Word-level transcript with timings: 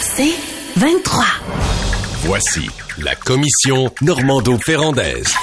C'est 0.00 0.34
23. 0.76 1.24
Voici 2.24 2.68
la 2.98 3.14
commission 3.14 3.92
Normando-Ferrandaise. 4.02 5.34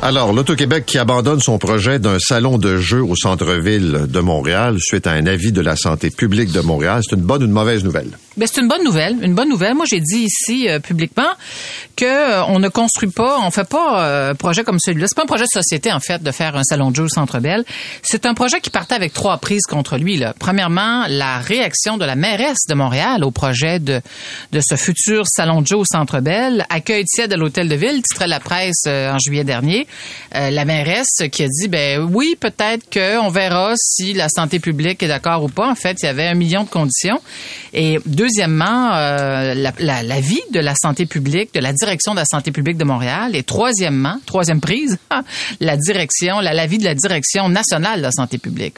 Alors, 0.00 0.32
l'Auto-Québec 0.32 0.84
qui 0.84 0.98
abandonne 0.98 1.40
son 1.40 1.58
projet 1.58 2.00
d'un 2.00 2.18
salon 2.18 2.58
de 2.58 2.78
jeux 2.78 3.04
au 3.04 3.14
centre-ville 3.14 4.06
de 4.08 4.20
Montréal 4.20 4.76
suite 4.80 5.06
à 5.06 5.12
un 5.12 5.26
avis 5.26 5.52
de 5.52 5.60
la 5.60 5.76
santé 5.76 6.10
publique 6.10 6.50
de 6.50 6.60
Montréal, 6.60 7.02
c'est 7.08 7.14
une 7.14 7.22
bonne 7.22 7.42
ou 7.42 7.46
une 7.46 7.52
mauvaise 7.52 7.84
nouvelle? 7.84 8.10
Ben, 8.36 8.48
c'est 8.50 8.62
une 8.62 8.68
bonne 8.68 8.82
nouvelle, 8.82 9.18
une 9.22 9.34
bonne 9.34 9.50
nouvelle. 9.50 9.74
Moi, 9.74 9.84
j'ai 9.86 10.00
dit 10.00 10.26
ici 10.26 10.66
euh, 10.66 10.78
publiquement 10.78 11.28
que 11.96 12.06
euh, 12.06 12.44
on 12.46 12.58
ne 12.60 12.68
construit 12.68 13.10
pas, 13.10 13.38
on 13.40 13.50
fait 13.50 13.68
pas 13.68 14.06
euh, 14.06 14.30
un 14.30 14.34
projet 14.34 14.64
comme 14.64 14.78
celui-là. 14.78 15.06
C'est 15.06 15.16
pas 15.16 15.24
un 15.24 15.26
projet 15.26 15.44
de 15.44 15.52
société 15.52 15.92
en 15.92 16.00
fait 16.00 16.22
de 16.22 16.30
faire 16.30 16.56
un 16.56 16.62
salon 16.64 16.90
de 16.90 16.96
jeu 16.96 17.02
au 17.04 17.08
Centre 17.08 17.40
Bell. 17.40 17.64
C'est 18.02 18.24
un 18.24 18.32
projet 18.32 18.60
qui 18.60 18.70
partait 18.70 18.94
avec 18.94 19.12
trois 19.12 19.36
prises 19.36 19.66
contre 19.68 19.98
lui. 19.98 20.16
Là. 20.16 20.34
Premièrement, 20.38 21.04
la 21.08 21.40
réaction 21.40 21.98
de 21.98 22.06
la 22.06 22.16
mairesse 22.16 22.66
de 22.68 22.74
Montréal 22.74 23.22
au 23.22 23.30
projet 23.30 23.78
de 23.78 24.00
de 24.52 24.60
ce 24.60 24.76
futur 24.76 25.24
salon 25.26 25.60
de 25.60 25.66
jeu 25.66 25.76
au 25.76 25.84
Centre 25.84 26.20
Bell, 26.20 26.64
accueil 26.70 27.04
tiède 27.04 27.32
à 27.32 27.36
l'hôtel 27.36 27.68
de 27.68 27.74
ville, 27.74 28.02
titrait 28.02 28.28
la 28.28 28.40
presse 28.40 28.86
en 28.86 29.18
juillet 29.18 29.44
dernier. 29.44 29.86
la 30.32 30.64
mairesse 30.64 31.22
qui 31.30 31.42
a 31.42 31.48
dit 31.48 31.68
ben 31.68 32.08
oui, 32.10 32.36
peut-être 32.38 32.88
que 32.88 33.18
on 33.18 33.28
verra 33.28 33.74
si 33.76 34.14
la 34.14 34.28
santé 34.28 34.58
publique 34.58 35.02
est 35.02 35.08
d'accord 35.08 35.44
ou 35.44 35.48
pas. 35.48 35.68
En 35.68 35.74
fait, 35.74 35.98
il 36.02 36.06
y 36.06 36.08
avait 36.08 36.26
un 36.26 36.34
million 36.34 36.64
de 36.64 36.68
conditions 36.70 37.20
et 37.74 37.98
Deuxièmement, 38.22 38.94
euh, 38.94 39.52
la, 39.52 40.20
vie 40.20 40.40
de 40.52 40.60
la 40.60 40.74
santé 40.80 41.06
publique, 41.06 41.52
de 41.54 41.58
la 41.58 41.72
direction 41.72 42.12
de 42.12 42.18
la 42.18 42.24
santé 42.24 42.52
publique 42.52 42.76
de 42.76 42.84
Montréal. 42.84 43.34
Et 43.34 43.42
troisièmement, 43.42 44.14
troisième 44.26 44.60
prise, 44.60 44.96
la 45.60 45.76
direction, 45.76 46.38
la, 46.38 46.66
vie 46.68 46.78
de 46.78 46.84
la 46.84 46.94
direction 46.94 47.48
nationale 47.48 47.96
de 47.98 48.02
la 48.02 48.12
santé 48.12 48.38
publique. 48.38 48.76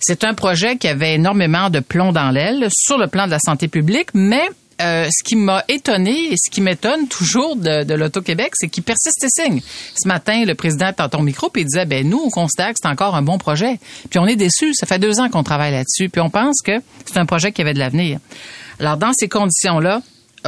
C'est 0.00 0.24
un 0.24 0.34
projet 0.34 0.78
qui 0.78 0.88
avait 0.88 1.14
énormément 1.14 1.70
de 1.70 1.78
plomb 1.78 2.10
dans 2.10 2.32
l'aile 2.32 2.66
sur 2.76 2.98
le 2.98 3.06
plan 3.06 3.26
de 3.26 3.30
la 3.30 3.38
santé 3.38 3.68
publique, 3.68 4.08
mais 4.14 4.48
euh, 4.80 5.08
ce 5.10 5.24
qui 5.24 5.36
m'a 5.36 5.64
étonné 5.68 6.32
et 6.32 6.36
ce 6.36 6.50
qui 6.50 6.60
m'étonne 6.60 7.08
toujours 7.08 7.56
de, 7.56 7.84
de 7.84 7.94
l'Auto-Québec, 7.94 8.50
c'est 8.54 8.68
qu'il 8.68 8.82
persiste 8.82 9.24
et 9.24 9.28
signe. 9.28 9.62
Ce 9.94 10.06
matin, 10.06 10.44
le 10.44 10.54
président 10.54 10.88
est 10.88 11.00
en 11.00 11.08
ton 11.08 11.22
micro 11.22 11.48
puis 11.48 11.62
il 11.62 11.64
disait, 11.64 11.86
ben 11.86 12.06
nous, 12.08 12.20
on 12.24 12.30
constate 12.30 12.74
que 12.74 12.78
c'est 12.82 12.88
encore 12.88 13.14
un 13.14 13.22
bon 13.22 13.38
projet. 13.38 13.78
Puis 14.10 14.18
on 14.18 14.26
est 14.26 14.36
déçus. 14.36 14.74
Ça 14.74 14.86
fait 14.86 14.98
deux 14.98 15.18
ans 15.20 15.28
qu'on 15.28 15.42
travaille 15.42 15.72
là-dessus. 15.72 16.08
Puis 16.08 16.20
on 16.20 16.30
pense 16.30 16.60
que 16.62 16.72
c'est 17.06 17.18
un 17.18 17.26
projet 17.26 17.52
qui 17.52 17.62
avait 17.62 17.74
de 17.74 17.78
l'avenir. 17.78 18.18
Alors, 18.78 18.96
dans 18.96 19.12
ces 19.14 19.28
conditions-là, 19.28 20.02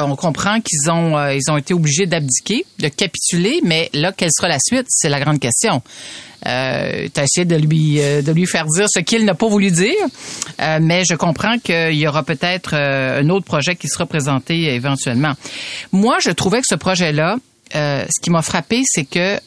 on 0.04 0.16
comprend 0.16 0.60
qu'ils 0.60 0.90
ont 0.90 1.16
euh, 1.16 1.38
ont 1.50 1.56
été 1.56 1.74
obligés 1.74 2.06
d'abdiquer, 2.06 2.64
de 2.78 2.88
capituler, 2.88 3.60
mais 3.64 3.90
là, 3.92 4.12
quelle 4.12 4.30
sera 4.32 4.48
la 4.48 4.58
suite? 4.58 4.86
C'est 4.88 5.08
la 5.08 5.20
grande 5.20 5.40
question. 5.40 5.82
Euh, 6.46 7.08
as 7.16 7.22
essayé 7.24 7.44
de 7.44 7.56
lui 7.56 8.00
euh, 8.00 8.22
de 8.22 8.30
lui 8.30 8.46
faire 8.46 8.64
dire 8.66 8.86
ce 8.88 9.00
qu'il 9.00 9.24
n'a 9.24 9.34
pas 9.34 9.48
voulu 9.48 9.70
dire, 9.70 9.94
euh, 10.60 10.78
mais 10.80 11.04
je 11.04 11.14
comprends 11.14 11.58
qu'il 11.58 11.94
y 11.94 12.06
aura 12.06 12.22
peut-être 12.22 12.74
un 12.74 13.28
autre 13.28 13.44
projet 13.44 13.74
qui 13.74 13.88
sera 13.88 14.06
présenté 14.06 14.72
éventuellement. 14.74 15.32
Moi, 15.92 16.18
je 16.20 16.30
trouvais 16.30 16.60
que 16.60 16.66
ce 16.68 16.76
projet-là, 16.76 17.36
ce 17.72 18.20
qui 18.22 18.30
m'a 18.30 18.42
frappé, 18.42 18.82
c'est 18.86 19.04
que 19.04 19.38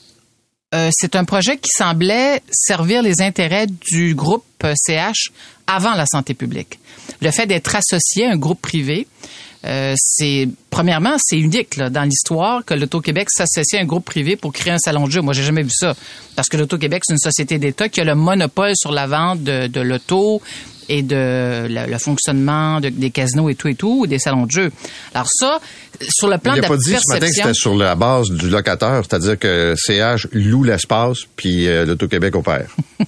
c'est 0.92 1.16
un 1.16 1.26
projet 1.26 1.58
qui 1.58 1.70
semblait 1.70 2.42
servir 2.50 3.02
les 3.02 3.22
intérêts 3.22 3.68
du 3.68 4.16
groupe 4.16 4.46
CH 4.76 5.32
avant 5.68 5.96
la 5.96 6.06
santé 6.06 6.34
publique. 6.34 6.80
Le 7.22 7.32
fait 7.32 7.46
d'être 7.46 7.76
associé 7.76 8.26
à 8.26 8.32
un 8.32 8.38
groupe 8.38 8.62
privé, 8.62 9.08
euh, 9.66 9.94
c'est 9.98 10.50
premièrement, 10.70 11.16
c'est 11.20 11.38
unique 11.38 11.78
là, 11.78 11.90
dans 11.90 12.04
l'histoire 12.04 12.66
que 12.66 12.74
l'Auto-Québec 12.74 13.28
s'associe 13.30 13.80
à 13.80 13.84
un 13.84 13.86
groupe 13.86 14.06
privé 14.06 14.36
pour 14.36 14.54
créer 14.54 14.74
un 14.74 14.80
salon 14.80 15.06
de 15.06 15.12
jeu. 15.12 15.22
Moi, 15.22 15.34
j'ai 15.34 15.44
jamais 15.44 15.64
vu 15.64 15.72
ça. 15.72 15.94
Parce 16.36 16.50
que 16.50 16.58
l'Auto-Québec, 16.58 17.04
c'est 17.06 17.14
une 17.14 17.20
société 17.20 17.60
d'État 17.60 17.90
qui 17.90 18.02
a 18.02 18.04
le 18.04 18.16
monopole 18.16 18.74
sur 18.76 18.92
la 18.92 19.06
vente 19.06 19.44
de, 19.44 19.68
de 19.68 19.82
l'auto 19.82 20.42
et 20.90 21.04
de 21.04 21.68
le, 21.70 21.98
fonctionnement 22.00 22.80
des 22.82 23.12
casinos 23.12 23.50
et 23.50 23.56
tout 23.56 23.68
et 23.68 23.76
tout, 23.76 24.02
ou 24.02 24.08
des 24.08 24.20
salons 24.20 24.46
de 24.46 24.52
jeu. 24.52 24.72
Alors 25.14 25.28
ça, 25.32 25.60
sur 26.10 26.28
le 26.28 26.38
plan 26.38 26.56
de 26.56 26.62
la 26.62 26.68
pas 26.68 26.78
dit 26.78 26.96
ce 26.96 27.14
matin 27.14 27.28
que 27.28 27.34
c'était 27.34 27.54
sur 27.54 27.76
la 27.76 27.96
base 27.96 28.30
du 28.30 28.50
locateur, 28.50 29.04
c'est-à-dire 29.08 29.40
que 29.40 29.74
CH 29.78 30.28
loue 30.34 30.64
l'espace, 30.64 31.20
puis 31.36 31.68
euh, 31.68 31.86
l'Auto-Québec 31.86 32.36
opère. 32.36 32.68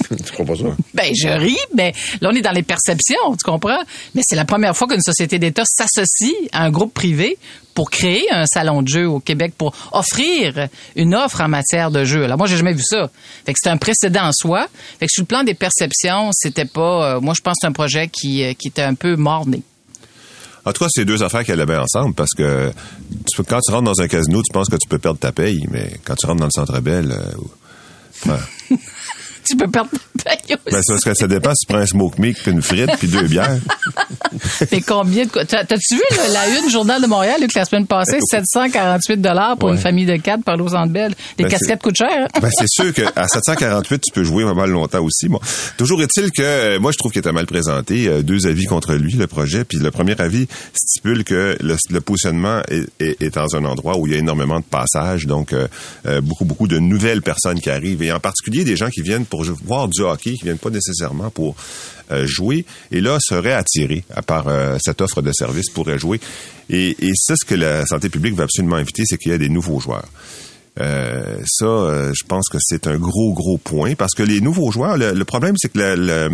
tu 0.24 0.32
crois 0.32 0.44
pas 0.44 0.56
ça? 0.56 0.64
Ben, 0.92 1.12
je 1.14 1.28
ris, 1.28 1.58
mais 1.74 1.92
là, 2.20 2.30
on 2.32 2.36
est 2.36 2.42
dans 2.42 2.52
les 2.52 2.62
perceptions, 2.62 3.36
tu 3.38 3.44
comprends? 3.44 3.80
Mais 4.14 4.22
c'est 4.26 4.36
la 4.36 4.44
première 4.44 4.76
fois 4.76 4.88
qu'une 4.88 5.00
société 5.00 5.38
d'État 5.38 5.62
s'associe 5.64 6.34
à 6.52 6.64
un 6.64 6.70
groupe 6.70 6.92
privé 6.92 7.38
pour 7.74 7.90
créer 7.90 8.30
un 8.30 8.46
salon 8.46 8.82
de 8.82 8.88
jeu 8.88 9.08
au 9.08 9.20
Québec, 9.20 9.54
pour 9.56 9.74
offrir 9.92 10.68
une 10.96 11.14
offre 11.14 11.40
en 11.40 11.48
matière 11.48 11.90
de 11.90 12.04
jeu. 12.04 12.24
Alors 12.24 12.38
moi, 12.38 12.46
j'ai 12.46 12.56
jamais 12.56 12.72
vu 12.72 12.82
ça. 12.82 13.10
Fait 13.44 13.52
que 13.52 13.58
c'est 13.62 13.70
un 13.70 13.76
précédent 13.76 14.28
en 14.28 14.32
soi. 14.32 14.68
Fait 14.98 15.06
que 15.06 15.12
sur 15.12 15.22
le 15.22 15.26
plan 15.26 15.42
des 15.44 15.54
perceptions, 15.54 16.30
c'était 16.32 16.66
pas. 16.66 17.16
Euh, 17.16 17.20
moi, 17.20 17.34
je 17.36 17.40
pense 17.40 17.54
que 17.54 17.58
c'est 17.62 17.66
un 17.66 17.72
projet 17.72 18.08
qui, 18.08 18.44
euh, 18.44 18.54
qui 18.54 18.68
était 18.68 18.82
un 18.82 18.94
peu 18.94 19.16
morné. 19.16 19.62
En 20.64 20.72
tout 20.72 20.84
cas, 20.84 20.88
c'est 20.90 21.04
deux 21.04 21.22
affaires 21.22 21.44
qui 21.44 21.52
allaient 21.52 21.66
bien 21.66 21.82
ensemble 21.82 22.14
parce 22.14 22.32
que 22.34 22.72
quand 23.46 23.60
tu 23.60 23.70
rentres 23.70 23.84
dans 23.84 24.00
un 24.00 24.08
casino, 24.08 24.40
tu 24.42 24.52
penses 24.52 24.68
que 24.68 24.76
tu 24.76 24.88
peux 24.88 24.98
perdre 24.98 25.18
ta 25.18 25.30
paye, 25.30 25.66
mais 25.70 25.92
quand 26.04 26.14
tu 26.14 26.26
rentres 26.26 26.40
dans 26.40 26.46
le 26.46 26.52
centre 26.52 26.80
belle, 26.80 27.12
euh, 27.12 28.36
tu 29.44 29.56
peux 29.56 29.70
perdre 29.70 29.90
ta 29.90 30.30
paye 30.30 30.56
aussi. 30.66 30.74
Ben, 30.74 30.82
ça, 30.82 31.14
ça 31.14 31.26
dépend 31.26 31.50
si 31.54 31.66
tu 31.66 31.72
prends 31.72 31.82
un 31.82 31.86
smoke 31.86 32.20
meat, 32.20 32.38
puis 32.42 32.52
une 32.52 32.62
frite, 32.62 32.90
puis 32.98 33.08
deux 33.08 33.26
bières. 33.26 33.58
Mais 34.72 34.80
combien 34.80 35.24
de 35.24 35.30
quoi? 35.30 35.44
T'as-tu 35.44 35.94
vu 35.94 36.02
la 36.32 36.48
une 36.48 36.70
Journal 36.70 37.00
de 37.00 37.06
Montréal, 37.06 37.40
Luc, 37.40 37.54
la 37.54 37.64
semaine 37.64 37.86
passée, 37.86 38.18
748 38.30 39.20
dollars 39.20 39.56
pour 39.56 39.70
une 39.70 39.78
famille 39.78 40.06
de 40.06 40.16
quatre 40.16 40.44
par 40.44 40.56
Los 40.56 40.74
Angeles. 40.74 41.12
Les 41.38 41.44
ben, 41.44 41.50
casquettes 41.50 41.82
coûtent 41.82 41.96
cher. 41.96 42.08
Hein? 42.12 42.40
Ben, 42.40 42.48
c'est 42.52 42.68
sûr 42.68 42.92
qu'à 42.92 43.28
748, 43.28 44.02
tu 44.06 44.12
peux 44.12 44.24
jouer 44.24 44.44
mal 44.54 44.70
longtemps 44.70 45.02
aussi. 45.02 45.28
Bon. 45.28 45.40
Toujours 45.76 46.02
est-il 46.02 46.30
que, 46.30 46.42
euh, 46.42 46.80
moi, 46.80 46.92
je 46.92 46.98
trouve 46.98 47.12
qu'il 47.12 47.20
était 47.20 47.32
mal 47.32 47.46
présenté. 47.46 48.08
Euh, 48.08 48.22
deux 48.22 48.46
avis 48.46 48.64
contre 48.64 48.94
lui, 48.94 49.12
le 49.12 49.26
projet. 49.26 49.64
Puis 49.64 49.78
le 49.78 49.90
premier 49.90 50.18
avis 50.20 50.46
stipule 50.74 51.24
que 51.24 51.56
le, 51.60 52.00
positionnement 52.00 52.60
est, 52.68 53.34
dans 53.34 53.56
un 53.56 53.64
endroit 53.64 53.98
où 53.98 54.06
il 54.06 54.12
y 54.12 54.16
a 54.16 54.18
énormément 54.18 54.60
de 54.60 54.64
passages. 54.64 55.26
Donc, 55.26 55.52
euh, 55.52 56.20
beaucoup, 56.20 56.44
beaucoup 56.44 56.68
de 56.68 56.78
nouvelles 56.78 57.22
personnes 57.22 57.60
qui 57.60 57.70
arrivent. 57.70 58.02
Et 58.02 58.12
en 58.12 58.20
particulier 58.20 58.64
des 58.64 58.76
gens 58.76 58.88
qui 58.88 59.02
viennent 59.02 59.26
pour 59.26 59.33
voir 59.42 59.88
du 59.88 60.02
hockey, 60.02 60.34
qui 60.34 60.44
viennent 60.44 60.58
pas 60.58 60.70
nécessairement 60.70 61.30
pour 61.30 61.56
euh, 62.10 62.26
jouer 62.26 62.66
et 62.90 63.00
là 63.00 63.16
serait 63.18 63.54
attiré 63.54 64.04
à 64.14 64.20
part 64.20 64.48
euh, 64.48 64.76
cette 64.78 65.00
offre 65.00 65.22
de 65.22 65.32
service 65.32 65.70
pourrait 65.70 65.98
jouer. 65.98 66.20
Et, 66.68 66.90
et 67.00 67.12
c'est 67.14 67.36
ce 67.36 67.44
que 67.44 67.54
la 67.54 67.86
santé 67.86 68.08
publique 68.08 68.34
va 68.34 68.44
absolument 68.44 68.78
éviter, 68.78 69.04
c'est 69.06 69.16
qu'il 69.16 69.32
y 69.32 69.34
a 69.34 69.38
des 69.38 69.48
nouveaux 69.48 69.80
joueurs. 69.80 70.08
Euh, 70.80 71.38
ça, 71.46 72.12
je 72.12 72.24
pense 72.26 72.48
que 72.48 72.58
c'est 72.60 72.88
un 72.88 72.96
gros, 72.96 73.32
gros 73.32 73.58
point 73.58 73.94
parce 73.94 74.12
que 74.12 74.22
les 74.22 74.40
nouveaux 74.40 74.70
joueurs, 74.72 74.98
le, 74.98 75.24
problème, 75.24 75.54
c'est 75.56 75.72
que 75.72 75.78
la, 75.78 76.28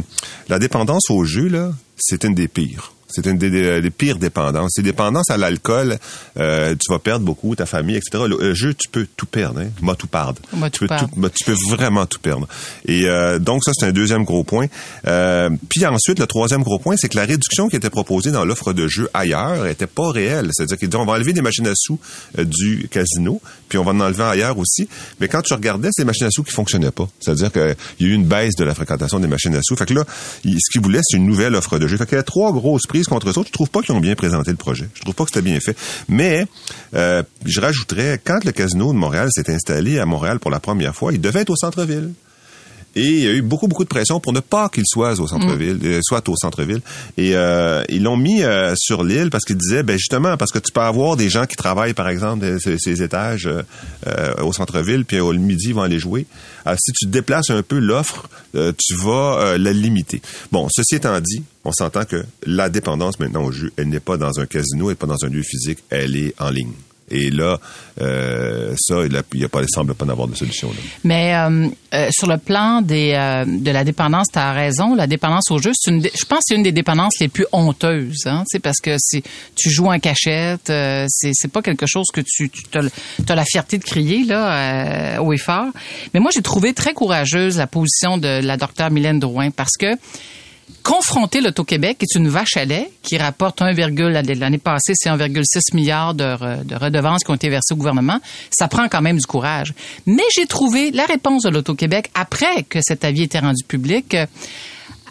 la, 0.49 0.59
dépendance 0.59 1.11
au 1.11 1.25
jeu, 1.25 1.49
là, 1.49 1.73
c'est 2.01 2.25
une 2.25 2.35
des 2.35 2.49
pires. 2.49 2.93
C'est 3.11 3.27
une 3.27 3.39
des, 3.39 3.91
pires 3.91 4.17
dépendances. 4.17 4.73
C'est 4.75 4.83
dépendance 4.83 5.31
à 5.31 5.37
l'alcool. 5.37 5.99
Euh, 6.39 6.75
tu 6.75 6.93
vas 6.93 6.99
perdre 6.99 7.25
beaucoup, 7.25 7.55
ta 7.57 7.67
famille, 7.67 7.97
etc. 7.97 8.25
Le, 8.29 8.55
jeu, 8.55 8.75
tu 8.75 8.89
peux 8.89 9.07
tout 9.17 9.27
perdre. 9.27 9.61
Hein? 9.61 9.71
Moi, 9.81 9.97
tout 9.97 10.07
perdre. 10.07 10.41
tu, 10.71 10.87
peux 10.87 11.31
tu 11.31 11.45
peux 11.45 11.57
vraiment 11.71 12.07
tout 12.07 12.21
perdre. 12.21 12.47
Et 12.87 13.07
euh, 13.07 13.39
donc, 13.39 13.65
ça, 13.65 13.73
c'est 13.75 13.87
un 13.87 13.93
deuxième 13.93 14.25
gros 14.25 14.45
point. 14.45 14.67
Euh, 15.07 15.51
puis 15.69 15.85
ensuite, 15.87 16.19
le 16.19 16.27
troisième 16.27 16.63
gros 16.63 16.79
point, 16.79 16.97
c'est 16.97 17.09
que 17.09 17.17
la 17.17 17.25
réduction 17.25 17.69
qui 17.69 17.77
était 17.77 17.91
proposée 17.91 18.31
dans 18.31 18.45
l'offre 18.45 18.73
de 18.73 18.87
jeu 18.87 19.09
ailleurs 19.13 19.67
était 19.67 19.87
pas 19.87 20.11
réelle. 20.11 20.51
C'est-à-dire 20.53 20.79
qu'ils 20.79 20.97
on 20.97 21.05
va 21.05 21.15
enlever 21.15 21.33
des 21.33 21.43
machines 21.43 21.67
à 21.67 21.73
sous 21.75 21.99
du 22.37 22.89
casino, 22.91 23.41
puis 23.69 23.79
on 23.79 23.85
va 23.85 23.93
en 23.93 24.01
enlever 24.01 24.25
ailleurs 24.25 24.59
aussi. 24.59 24.89
Mais 25.19 25.29
quand 25.29 25.41
tu 25.41 25.55
regardais, 25.55 25.89
c'est 25.93 26.03
des 26.03 26.07
machines 26.07 26.27
à 26.27 26.31
sous 26.31 26.43
qui 26.43 26.53
fonctionnaient 26.53 26.91
pas. 26.91 27.09
C'est-à-dire 27.21 27.51
qu'il 27.51 27.77
y 28.01 28.05
a 28.05 28.09
eu 28.09 28.13
une 28.13 28.27
baisse 28.27 28.55
de 28.57 28.65
la 28.65 28.75
fréquentation 28.75 29.19
des 29.19 29.29
machines 29.29 29.55
à 29.55 29.63
sous. 29.63 29.77
Fait 29.77 29.87
que 29.87 29.95
là, 29.95 30.05
ce 30.45 30.71
qu'ils 30.73 30.83
voulaient, 30.83 31.01
c'est 31.03 31.17
une 31.17 31.27
nouvelle 31.27 31.55
offre 31.55 31.79
de 31.79 31.87
jeu. 31.87 31.90
Fait 31.97 32.07
qu'il 32.07 32.17
y 32.17 32.21
a 32.21 32.23
trois 32.23 32.53
grosses 32.53 32.87
prises 32.87 33.07
contre 33.07 33.29
autres. 33.29 33.49
Je 33.49 33.53
trouve 33.53 33.71
pas 33.71 33.83
qu'ils 33.83 33.95
ont 33.95 34.01
bien 34.01 34.15
présenté 34.15 34.51
le 34.51 34.57
projet. 34.57 34.89
Je 34.95 35.01
trouve 35.03 35.15
pas 35.15 35.25
que 35.25 35.31
c'était 35.31 35.43
bien 35.43 35.61
fait. 35.61 35.77
Mais 36.09 36.47
euh, 36.95 37.23
je 37.45 37.61
rajouterais, 37.61 38.21
quand 38.23 38.45
le 38.45 38.53
casino 38.53 38.93
de 38.93 38.99
Montréal 38.99 39.29
s'est 39.33 39.51
installé 39.53 39.99
à 39.99 40.07
Montréal 40.07 40.39
pour 40.39 40.51
la 40.51 40.61
première 40.61 40.95
fois, 40.95 41.13
il 41.13 41.21
devait 41.21 41.41
être 41.41 41.51
au 41.51 41.57
centre-ville. 41.57 42.13
Et 42.97 43.05
il 43.05 43.25
y 43.25 43.29
a 43.29 43.33
eu 43.33 43.43
beaucoup, 43.43 43.69
beaucoup 43.69 43.85
de 43.85 43.89
pression 43.89 44.19
pour 44.21 44.33
ne 44.33 44.41
pas 44.41 44.69
qu'il 44.69 44.85
soit 44.87 45.19
au 45.21 45.29
centre-ville, 45.29 45.77
mm. 45.77 45.85
euh, 45.85 46.01
soit 46.03 46.29
au 46.29 46.35
centre-ville. 46.37 46.81
Et 47.17 47.37
euh, 47.37 47.85
ils 47.89 48.03
l'ont 48.03 48.17
mis 48.17 48.43
euh, 48.43 48.75
sur 48.77 49.05
l'île 49.05 49.31
parce 49.31 49.45
qu'ils 49.45 49.57
disaient, 49.57 49.83
ben 49.83 49.97
justement, 49.97 50.37
parce 50.37 50.51
que 50.51 50.59
tu 50.59 50.73
peux 50.73 50.81
avoir 50.81 51.17
des 51.17 51.31
gens 51.31 51.47
qui 51.47 51.57
travaillent, 51.57 51.95
par 51.95 52.09
exemple, 52.09 52.59
ces, 52.61 52.79
ces 52.79 53.03
étages 53.03 53.49
au 54.43 54.53
centre-ville, 54.53 55.05
puis 55.05 55.21
au 55.21 55.33
midi, 55.33 55.69
ils 55.69 55.75
vont 55.75 55.83
aller 55.83 55.99
jouer. 55.99 56.27
Alors, 56.65 56.79
si 56.81 56.93
tu 56.93 57.07
déplaces 57.07 57.51
un 57.51 57.63
peu 57.63 57.79
l'offre, 57.79 58.29
tu 58.55 58.95
vas 58.97 59.57
la 59.59 59.73
limiter. 59.73 60.21
Bon, 60.53 60.69
ceci 60.71 60.97
étant 60.97 61.19
dit, 61.21 61.43
on 61.65 61.73
s'entend 61.73 62.05
que 62.05 62.25
la 62.45 62.69
dépendance 62.69 63.19
maintenant 63.21 63.45
au 63.45 63.53
jeu, 63.53 63.73
elle 63.77 63.89
n'est 63.89 64.01
pas 64.01 64.17
dans 64.17 64.41
un 64.41 64.47
casino, 64.47 64.87
elle 64.87 64.93
n'est 64.93 64.95
pas 64.97 65.07
dans 65.07 65.25
un 65.25 65.29
lieu 65.29 65.43
physique, 65.43 65.79
elle 65.91 66.17
est 66.17 66.35
en 66.39 66.51
ligne. 66.51 66.73
Et 67.11 67.31
là, 67.31 67.59
euh, 68.01 68.75
ça, 68.79 68.95
il 69.05 69.13
ne 69.13 69.67
semble 69.69 69.95
pas 69.95 70.07
avoir 70.11 70.29
de 70.29 70.35
solution. 70.35 70.69
Là. 70.69 70.77
Mais 71.05 71.35
euh, 71.35 71.69
euh, 71.95 72.09
sur 72.13 72.29
le 72.29 72.39
plan 72.39 72.83
des, 72.83 73.13
de 73.47 73.71
la 73.71 73.85
dépendance, 73.85 74.29
tu 74.33 74.39
as 74.39 74.53
raison. 74.53 74.95
La 74.95 75.07
dépendance 75.07 75.51
au 75.51 75.59
jeu, 75.59 75.73
une, 75.87 76.03
je 76.03 76.25
pense 76.25 76.45
c'est 76.47 76.55
une 76.55 76.63
des 76.63 76.73
dépendances 76.73 77.19
les 77.21 77.29
plus 77.29 77.47
honteuses. 77.53 78.27
Hein, 78.27 78.45
parce 78.63 78.79
que 78.81 78.97
si 78.99 79.23
tu 79.57 79.71
joues 79.71 79.89
en 79.91 79.99
cachette, 79.99 80.73
c'est, 81.09 81.33
c'est 81.33 81.51
pas 81.51 81.63
quelque 81.63 81.87
chose 81.87 82.07
que 82.13 82.21
tu, 82.21 82.51
tu 82.51 82.79
as, 82.79 83.35
la 83.35 83.45
fierté 83.45 83.79
de 83.79 83.85
crier 83.85 84.25
là, 84.25 85.21
au 85.21 85.33
effort. 85.33 85.69
Mais 86.15 86.21
moi, 86.21 86.31
j'ai 86.35 86.43
trouvé 86.43 86.75
très 86.75 86.93
courageuse 86.95 87.57
la 87.59 87.67
position 87.67 88.19
de 88.19 88.41
la 88.43 88.57
docteure 88.57 88.91
Mylène 88.91 89.19
Drouin 89.19 89.51
parce 89.51 89.77
que 89.79 89.97
confronter 90.83 91.41
l'Auto-Québec, 91.41 91.99
qui 91.99 92.05
est 92.05 92.19
une 92.19 92.29
vache 92.29 92.57
à 92.57 92.65
lait, 92.65 92.91
qui 93.03 93.17
rapporte 93.19 93.63
1, 93.63 93.73
l'année 93.73 94.59
passée, 94.59 94.93
c'est 94.95 95.09
1,6 95.11 95.75
milliard 95.75 96.15
de, 96.15 96.65
de 96.65 96.75
redevances 96.75 97.23
qui 97.25 97.31
ont 97.31 97.35
été 97.35 97.49
versées 97.49 97.75
au 97.75 97.77
gouvernement. 97.77 98.21
Ça 98.51 98.69
prend 98.69 98.89
quand 98.89 99.03
même 99.03 99.19
du 99.19 99.27
courage. 99.27 99.75
Mais 100.07 100.23
j'ai 100.35 100.47
trouvé 100.47 100.91
la 100.91 101.07
réponse 101.07 101.43
de 101.43 101.51
l'Auto-Québec 101.51 102.11
après 102.15 102.65
que 102.69 102.81
cet 102.83 103.05
avis 103.05 103.23
était 103.23 103.39
rendu 103.41 103.65
public. 103.65 104.15
euh, 104.15 104.27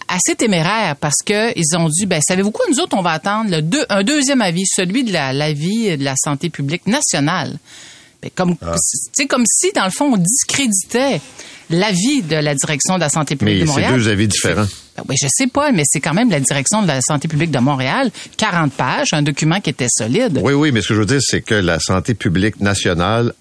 assez 0.09 0.35
téméraire 0.35 0.95
parce 0.95 1.21
que 1.23 1.51
ils 1.55 1.77
ont 1.77 1.87
dit 1.87 2.05
ben 2.05 2.19
savez-vous 2.19 2.51
quoi 2.51 2.65
nous 2.69 2.79
autres 2.79 2.97
on 2.97 3.01
va 3.01 3.11
attendre 3.11 3.51
le 3.51 3.61
deux, 3.61 3.85
un 3.89 4.03
deuxième 4.03 4.41
avis 4.41 4.65
celui 4.65 5.03
de 5.03 5.13
la 5.13 5.33
l'avis 5.33 5.95
de 5.97 6.03
la 6.03 6.15
santé 6.17 6.49
publique 6.49 6.87
nationale 6.87 7.59
ben, 8.21 8.31
comme 8.33 8.55
c'est 9.13 9.27
comme 9.27 9.43
si 9.45 9.71
dans 9.71 9.85
le 9.85 9.91
fond 9.91 10.13
on 10.13 10.17
discréditait 10.17 11.21
l'avis 11.69 12.23
de 12.23 12.35
la 12.35 12.55
direction 12.55 12.95
de 12.95 13.01
la 13.01 13.09
santé 13.09 13.35
publique 13.35 13.59
Mais 13.59 13.61
de 13.61 13.65
c'est 13.67 13.71
Montréal 13.71 13.93
deux 13.93 14.07
avis 14.09 14.27
différents. 14.27 14.65
Ben 14.99 15.05
oui, 15.09 15.15
je 15.21 15.27
sais 15.29 15.47
pas, 15.47 15.71
mais 15.71 15.83
c'est 15.85 15.99
quand 15.99 16.13
même 16.13 16.29
la 16.29 16.39
direction 16.39 16.81
de 16.81 16.87
la 16.87 17.01
santé 17.01 17.27
publique 17.27 17.51
de 17.51 17.59
Montréal, 17.59 18.11
40 18.37 18.73
pages, 18.73 19.07
un 19.13 19.21
document 19.21 19.59
qui 19.59 19.69
était 19.69 19.87
solide. 19.89 20.39
Oui, 20.43 20.53
oui, 20.53 20.71
mais 20.71 20.81
ce 20.81 20.89
que 20.89 20.93
je 20.95 20.99
veux 20.99 21.05
dire, 21.05 21.21
c'est 21.21 21.41
que 21.41 21.55
la 21.55 21.79
santé 21.79 22.13
publique 22.13 22.59
nationale, 22.59 23.33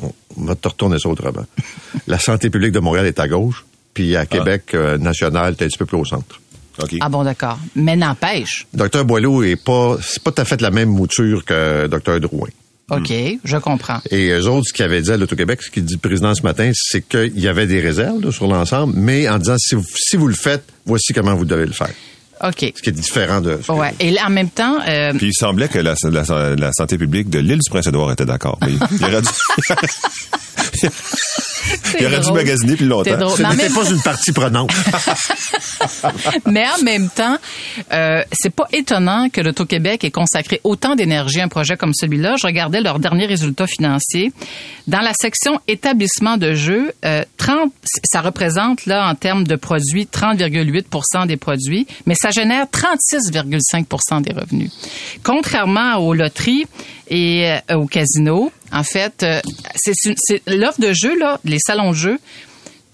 on 0.00 0.12
va 0.44 0.54
te 0.54 0.68
retourner 0.68 0.98
ça 0.98 1.08
autrement. 1.08 1.46
la 2.06 2.18
santé 2.18 2.50
publique 2.50 2.72
de 2.72 2.80
Montréal 2.80 3.06
est 3.06 3.20
à 3.20 3.28
gauche, 3.28 3.64
puis 3.92 4.16
à 4.16 4.26
Québec 4.26 4.74
euh, 4.74 4.98
national, 4.98 5.56
t'es 5.56 5.64
un 5.64 5.68
petit 5.68 5.78
peu 5.78 5.86
plus 5.86 5.98
au 5.98 6.04
centre. 6.04 6.40
OK. 6.82 6.96
Ah 7.00 7.08
bon, 7.08 7.22
d'accord. 7.22 7.58
Mais 7.76 7.96
n'empêche. 7.96 8.66
Docteur 8.74 9.04
Boileau 9.04 9.42
est 9.42 9.56
pas, 9.56 9.96
c'est 10.02 10.22
pas 10.22 10.32
tout 10.32 10.42
à 10.42 10.44
fait 10.44 10.60
la 10.60 10.70
même 10.70 10.88
mouture 10.88 11.44
que 11.44 11.86
Docteur 11.86 12.18
Drouin. 12.18 12.48
OK, 12.90 13.12
je 13.44 13.56
comprends. 13.56 14.00
Et 14.10 14.28
eux 14.28 14.46
autres, 14.46 14.66
ce 14.68 14.72
qu'ils 14.72 14.84
avaient 14.84 15.00
dit 15.00 15.10
à 15.10 15.16
l'Auto-Québec, 15.16 15.62
ce 15.62 15.70
qu'il 15.70 15.84
dit 15.84 15.94
le 15.94 16.06
président 16.06 16.34
ce 16.34 16.42
matin, 16.42 16.70
c'est 16.74 17.06
qu'il 17.06 17.40
y 17.40 17.48
avait 17.48 17.66
des 17.66 17.80
réserves 17.80 18.22
là, 18.22 18.30
sur 18.30 18.46
l'ensemble, 18.46 18.92
mais 18.96 19.28
en 19.28 19.38
disant 19.38 19.56
si 19.58 19.74
vous, 19.74 19.84
si 19.96 20.16
vous 20.16 20.28
le 20.28 20.34
faites, 20.34 20.64
voici 20.84 21.12
comment 21.14 21.34
vous 21.34 21.46
devez 21.46 21.66
le 21.66 21.72
faire. 21.72 21.94
OK. 22.42 22.72
Ce 22.76 22.82
qui 22.82 22.88
est 22.90 22.92
différent 22.92 23.40
de. 23.40 23.58
Ouais. 23.68 23.94
Et 24.00 24.10
là, 24.10 24.22
en 24.26 24.30
même 24.30 24.50
temps, 24.50 24.78
euh, 24.86 25.12
Puis 25.14 25.28
il 25.28 25.34
semblait 25.34 25.68
que 25.68 25.78
la, 25.78 25.94
la- 26.10 26.54
la 26.56 26.70
santé 26.72 26.98
publique 26.98 27.30
de 27.30 27.38
l'île 27.38 27.58
du 27.60 27.70
Prince-Édouard 27.70 28.12
était 28.12 28.24
d'accord. 28.26 28.58
Mais 28.62 28.72
Il 28.72 29.04
aurait 29.04 29.22
dû, 29.22 29.28
il 32.00 32.06
aurait 32.06 32.16
dû 32.18 32.22
drôle. 32.26 32.34
magasiner 32.38 32.76
plus 32.76 32.86
longtemps. 32.86 33.10
C'est 33.10 33.16
drôle. 33.16 33.36
Ce 33.38 33.42
n'était 33.42 33.68
pas 33.70 33.88
une 33.90 34.02
partie 34.02 34.32
prenante. 34.32 34.70
Mais 36.46 36.64
en 36.78 36.82
même 36.82 37.08
temps, 37.08 37.36
euh, 37.92 38.22
c'est 38.32 38.54
pas 38.54 38.66
étonnant 38.72 39.28
que 39.30 39.40
l'Auto-Québec 39.40 40.04
ait 40.04 40.10
consacré 40.10 40.60
autant 40.64 40.94
d'énergie 40.96 41.40
à 41.40 41.44
un 41.44 41.48
projet 41.48 41.76
comme 41.76 41.92
celui-là. 41.94 42.36
Je 42.40 42.46
regardais 42.46 42.80
leurs 42.80 42.98
derniers 42.98 43.26
résultats 43.26 43.66
financiers. 43.66 44.32
Dans 44.86 45.00
la 45.00 45.12
section 45.14 45.60
établissement 45.68 46.36
de 46.36 46.54
jeux, 46.54 46.92
euh, 47.04 47.22
30, 47.38 47.72
ça 48.04 48.20
représente 48.20 48.86
là 48.86 49.08
en 49.08 49.14
termes 49.14 49.44
de 49.44 49.56
produits 49.56 50.06
30,8% 50.12 51.26
des 51.26 51.36
produits, 51.36 51.86
mais 52.06 52.14
ça 52.24 52.30
génère 52.30 52.64
36,5% 52.64 54.22
des 54.22 54.32
revenus. 54.32 54.70
Contrairement 55.22 55.96
aux 55.96 56.14
loteries 56.14 56.66
et 57.08 57.50
euh, 57.70 57.76
aux 57.76 57.86
casinos, 57.86 58.50
en 58.72 58.82
fait, 58.82 59.22
euh, 59.22 59.42
c'est 59.74 60.42
l'offre 60.46 60.80
de 60.80 60.94
jeux 60.94 61.18
là, 61.18 61.38
les 61.44 61.58
salons 61.58 61.90
de 61.90 61.96
jeux 61.96 62.18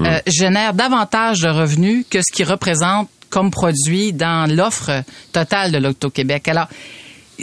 euh, 0.00 0.18
génère 0.26 0.74
davantage 0.74 1.42
de 1.42 1.48
revenus 1.48 2.04
que 2.10 2.18
ce 2.20 2.32
qui 2.32 2.42
représente 2.42 3.08
comme 3.28 3.52
produit 3.52 4.12
dans 4.12 4.52
l'offre 4.52 5.04
totale 5.32 5.70
de 5.70 5.78
l'Auto-Québec. 5.78 6.48
Alors, 6.48 6.66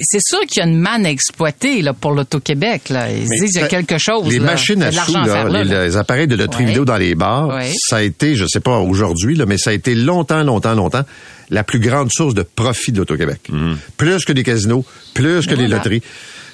c'est 0.01 0.21
sûr 0.21 0.39
qu'il 0.41 0.59
y 0.61 0.65
a 0.65 0.67
une 0.67 0.79
manne 0.79 1.05
à 1.05 1.09
exploiter 1.09 1.81
là, 1.81 1.93
pour 1.93 2.11
l'Auto-Québec. 2.11 2.89
Là. 2.89 3.11
Ils 3.11 3.27
Mais, 3.27 3.39
disent 3.39 3.51
qu'il 3.51 3.61
y 3.61 3.63
a 3.63 3.67
quelque 3.67 3.97
chose. 3.97 4.27
Les 4.29 4.39
là. 4.39 4.45
machines 4.45 4.81
à 4.83 4.91
sous, 4.91 5.13
là, 5.13 5.25
faire 5.25 5.49
là, 5.49 5.63
les, 5.63 5.69
là. 5.69 5.85
les 5.85 5.97
appareils 5.97 6.27
de 6.27 6.35
loterie 6.35 6.63
Ouais. 6.63 6.69
vidéo 6.69 6.85
dans 6.85 6.97
les 6.97 7.15
bars, 7.15 7.47
Ouais. 7.49 7.71
ça 7.89 7.97
a 7.97 8.01
été, 8.01 8.35
je 8.35 8.45
sais 8.47 8.59
pas 8.59 8.77
aujourd'hui, 8.79 9.35
là, 9.35 9.45
mais 9.45 9.57
ça 9.57 9.69
a 9.69 9.73
été 9.73 9.95
longtemps, 9.95 10.43
longtemps, 10.43 10.73
longtemps, 10.75 11.03
la 11.49 11.63
plus 11.63 11.79
grande 11.79 12.09
source 12.11 12.33
de 12.33 12.43
profit 12.43 12.91
de 12.91 12.97
l'Auto-Québec. 12.99 13.49
Plus 13.97 14.25
que 14.25 14.33
les 14.33 14.43
casinos, 14.43 14.85
plus 15.13 15.45
que 15.45 15.51
les 15.51 15.67
Voilà. 15.67 15.77
loteries. 15.77 16.01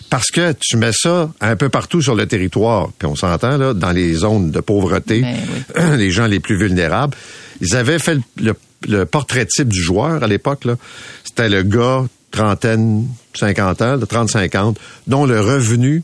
Parce 0.09 0.29
que 0.29 0.53
tu 0.59 0.77
mets 0.77 0.91
ça 0.93 1.31
un 1.41 1.55
peu 1.55 1.69
partout 1.69 1.99
sur 2.01 2.13
le 2.13 2.27
territoire, 2.27 2.89
puis 2.99 3.07
on 3.07 3.15
s'entend, 3.15 3.57
là, 3.57 3.73
dans 3.73 3.91
les 3.91 4.13
zones 4.13 4.51
de 4.51 4.59
pauvreté, 4.59 5.25
Ben 5.73 5.95
les 5.97 6.11
gens 6.11 6.27
les 6.27 6.39
plus 6.39 6.55
vulnérables. 6.55 7.17
Ils 7.61 7.75
avaient 7.75 7.97
fait 7.97 8.15
le, 8.15 8.21
le- 8.43 8.53
le 8.87 9.05
portrait 9.05 9.45
type 9.45 9.69
du 9.69 9.81
joueur 9.81 10.21
à 10.23 10.27
l'époque, 10.27 10.65
là. 10.65 10.75
C'était 11.23 11.47
le 11.49 11.63
gars, 11.63 12.03
trentaine, 12.31 13.07
50 13.37 13.81
ans, 13.81 13.97
de 13.97 14.05
30-50, 14.05 14.75
dont 15.07 15.25
le 15.25 15.39
revenu 15.39 16.03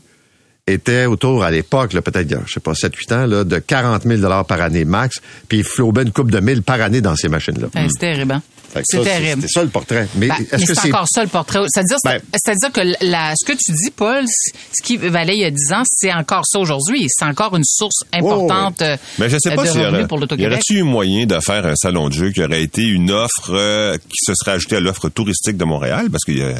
était 0.66 1.06
autour, 1.06 1.42
à 1.42 1.50
l'époque, 1.50 1.92
peut-être, 1.92 2.28
je 2.46 2.52
sais 2.52 2.60
pas, 2.60 2.72
7-8 2.72 3.14
ans, 3.14 3.26
là, 3.26 3.44
de 3.44 3.58
40 3.58 4.04
000 4.04 4.44
par 4.44 4.60
année 4.60 4.84
max, 4.84 5.20
puis 5.48 5.58
il 5.58 5.64
flobait 5.64 6.02
une 6.02 6.12
coupe 6.12 6.30
de 6.30 6.40
1000 6.40 6.62
par 6.62 6.80
année 6.80 7.00
dans 7.00 7.16
ces 7.16 7.28
machines-là. 7.28 7.68
Hey, 7.74 7.88
c'est 7.90 7.98
terrible. 7.98 8.40
C'est 8.84 9.02
terrible. 9.02 9.42
C'était 9.42 9.52
ça 9.52 9.62
le 9.62 9.68
portrait. 9.70 10.08
Mais 10.16 10.28
Ben, 10.28 10.34
est-ce 10.40 10.56
mais 10.56 10.60
que 10.66 10.74
c'est 10.74 10.80
c'est... 10.80 10.88
encore 10.88 11.06
ça 11.08 11.22
le 11.22 11.28
portrait. 11.28 11.60
C'est-à-dire, 11.68 11.96
Ben- 12.04 12.20
c'est-à-dire 12.34 12.72
que 12.72 13.04
la, 13.04 13.34
ce 13.36 13.44
que 13.44 13.52
tu 13.52 13.72
dis, 13.72 13.90
Paul, 13.90 14.24
ce 14.26 14.82
qui 14.82 14.96
valait 14.96 15.36
il 15.36 15.40
y 15.40 15.44
a 15.44 15.50
10 15.50 15.72
ans, 15.72 15.82
c'est 15.86 16.12
encore 16.12 16.44
ça 16.46 16.58
aujourd'hui. 16.58 17.06
C'est 17.08 17.24
encore 17.24 17.56
une 17.56 17.64
source 17.64 18.04
importante 18.12 18.82
euh, 18.82 18.96
Mais 19.18 19.28
je 19.28 19.36
sais 19.40 19.54
pas 19.54 19.64
de 19.64 19.68
s'il 19.68 19.80
y 19.80 19.84
revenus 19.84 20.06
pour 20.08 20.20
y 20.20 20.46
aurait-il 20.46 20.78
eu 20.78 20.82
moyen 20.82 21.26
de 21.26 21.38
faire 21.40 21.66
un 21.66 21.74
salon 21.76 22.08
de 22.08 22.14
jeu 22.14 22.30
qui 22.30 22.42
aurait 22.42 22.62
été 22.62 22.82
une 22.82 23.10
offre 23.10 23.50
euh, 23.50 23.96
qui 23.96 24.24
se 24.24 24.34
serait 24.34 24.52
ajoutée 24.52 24.76
à 24.76 24.80
l'offre 24.80 25.08
touristique 25.08 25.56
de 25.56 25.64
Montréal, 25.64 26.08
parce 26.10 26.24
qu'il 26.24 26.38
y 26.38 26.42
a, 26.42 26.52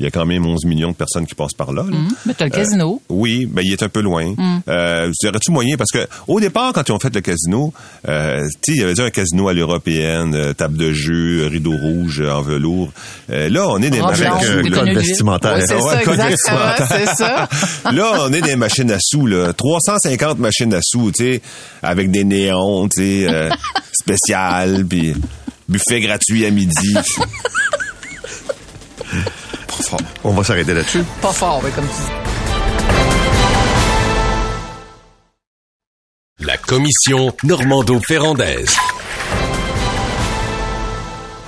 il 0.00 0.04
y 0.04 0.06
a 0.06 0.10
quand 0.10 0.26
même 0.26 0.44
11 0.46 0.64
millions 0.64 0.90
de 0.90 0.96
personnes 0.96 1.26
qui 1.26 1.34
passent 1.34 1.54
par 1.54 1.72
là. 1.72 1.84
là. 1.88 1.96
Mais 2.26 2.34
t'as 2.34 2.44
le 2.44 2.50
casino. 2.50 3.00
Oui, 3.08 3.46
ben 3.46 3.62
il 3.64 3.72
est 3.72 3.82
un 3.82 3.88
peu 3.88 4.00
loin. 4.00 4.34
Euh, 4.68 5.10
y 5.22 5.26
aurait-tu 5.28 5.50
moyen? 5.50 5.76
Parce 5.76 5.90
que 5.90 6.06
au 6.26 6.40
départ 6.40 6.72
quand 6.72 6.88
ils 6.88 6.92
ont 6.92 6.98
fait 6.98 7.14
le 7.14 7.20
casino, 7.20 7.72
euh, 8.08 8.46
il 8.68 8.76
y 8.76 8.82
avait 8.82 8.92
déjà 8.92 9.04
un 9.04 9.10
casino 9.10 9.48
à 9.48 9.52
l'européenne, 9.52 10.34
euh, 10.34 10.52
table 10.52 10.76
de 10.76 10.92
jeu, 10.92 11.46
rideau 11.52 11.76
rouge 11.76 12.20
en 12.20 12.42
velours. 12.42 12.90
Euh, 13.30 13.48
là, 13.48 13.66
on 13.68 13.80
est 13.80 13.90
des 13.90 14.00
Robe 14.00 14.10
machines 14.10 14.26
euh, 14.44 14.62
des 14.62 14.70
code 14.70 14.88
vestimentaire. 14.88 15.54
Ouais, 15.54 15.64
c'est 15.66 15.74
Ouais, 15.74 15.80
ça, 15.94 16.02
code 16.02 16.20
exactement, 16.20 16.58
vestimentaire. 16.58 16.88
c'est 16.90 17.06
ça. 17.16 17.48
là, 17.92 18.12
on 18.22 18.32
est 18.32 18.40
des 18.40 18.56
machines 18.56 18.90
à 18.90 18.98
sous, 19.00 19.26
là. 19.26 19.52
350 19.52 20.38
machines 20.38 20.74
à 20.74 20.80
sous, 20.82 21.12
tu 21.12 21.24
sais, 21.24 21.42
avec 21.82 22.10
des 22.10 22.24
néons, 22.24 22.88
tu 22.88 23.02
sais, 23.02 23.26
euh, 23.32 23.50
spéciales, 23.92 24.84
puis 24.88 25.14
buffet 25.68 26.00
gratuit 26.00 26.44
à 26.46 26.50
midi. 26.50 26.94
Pas 26.94 27.02
fort. 29.82 30.00
On 30.24 30.30
va 30.32 30.42
s'arrêter 30.44 30.74
là-dessus. 30.74 31.04
Pas 31.20 31.32
fort, 31.32 31.60
oui, 31.64 31.70
comme 31.74 31.86
tu 31.86 31.94
dis. 31.94 32.08
La 36.46 36.56
commission 36.56 37.32
Normando-Ferrandaise. 37.44 38.74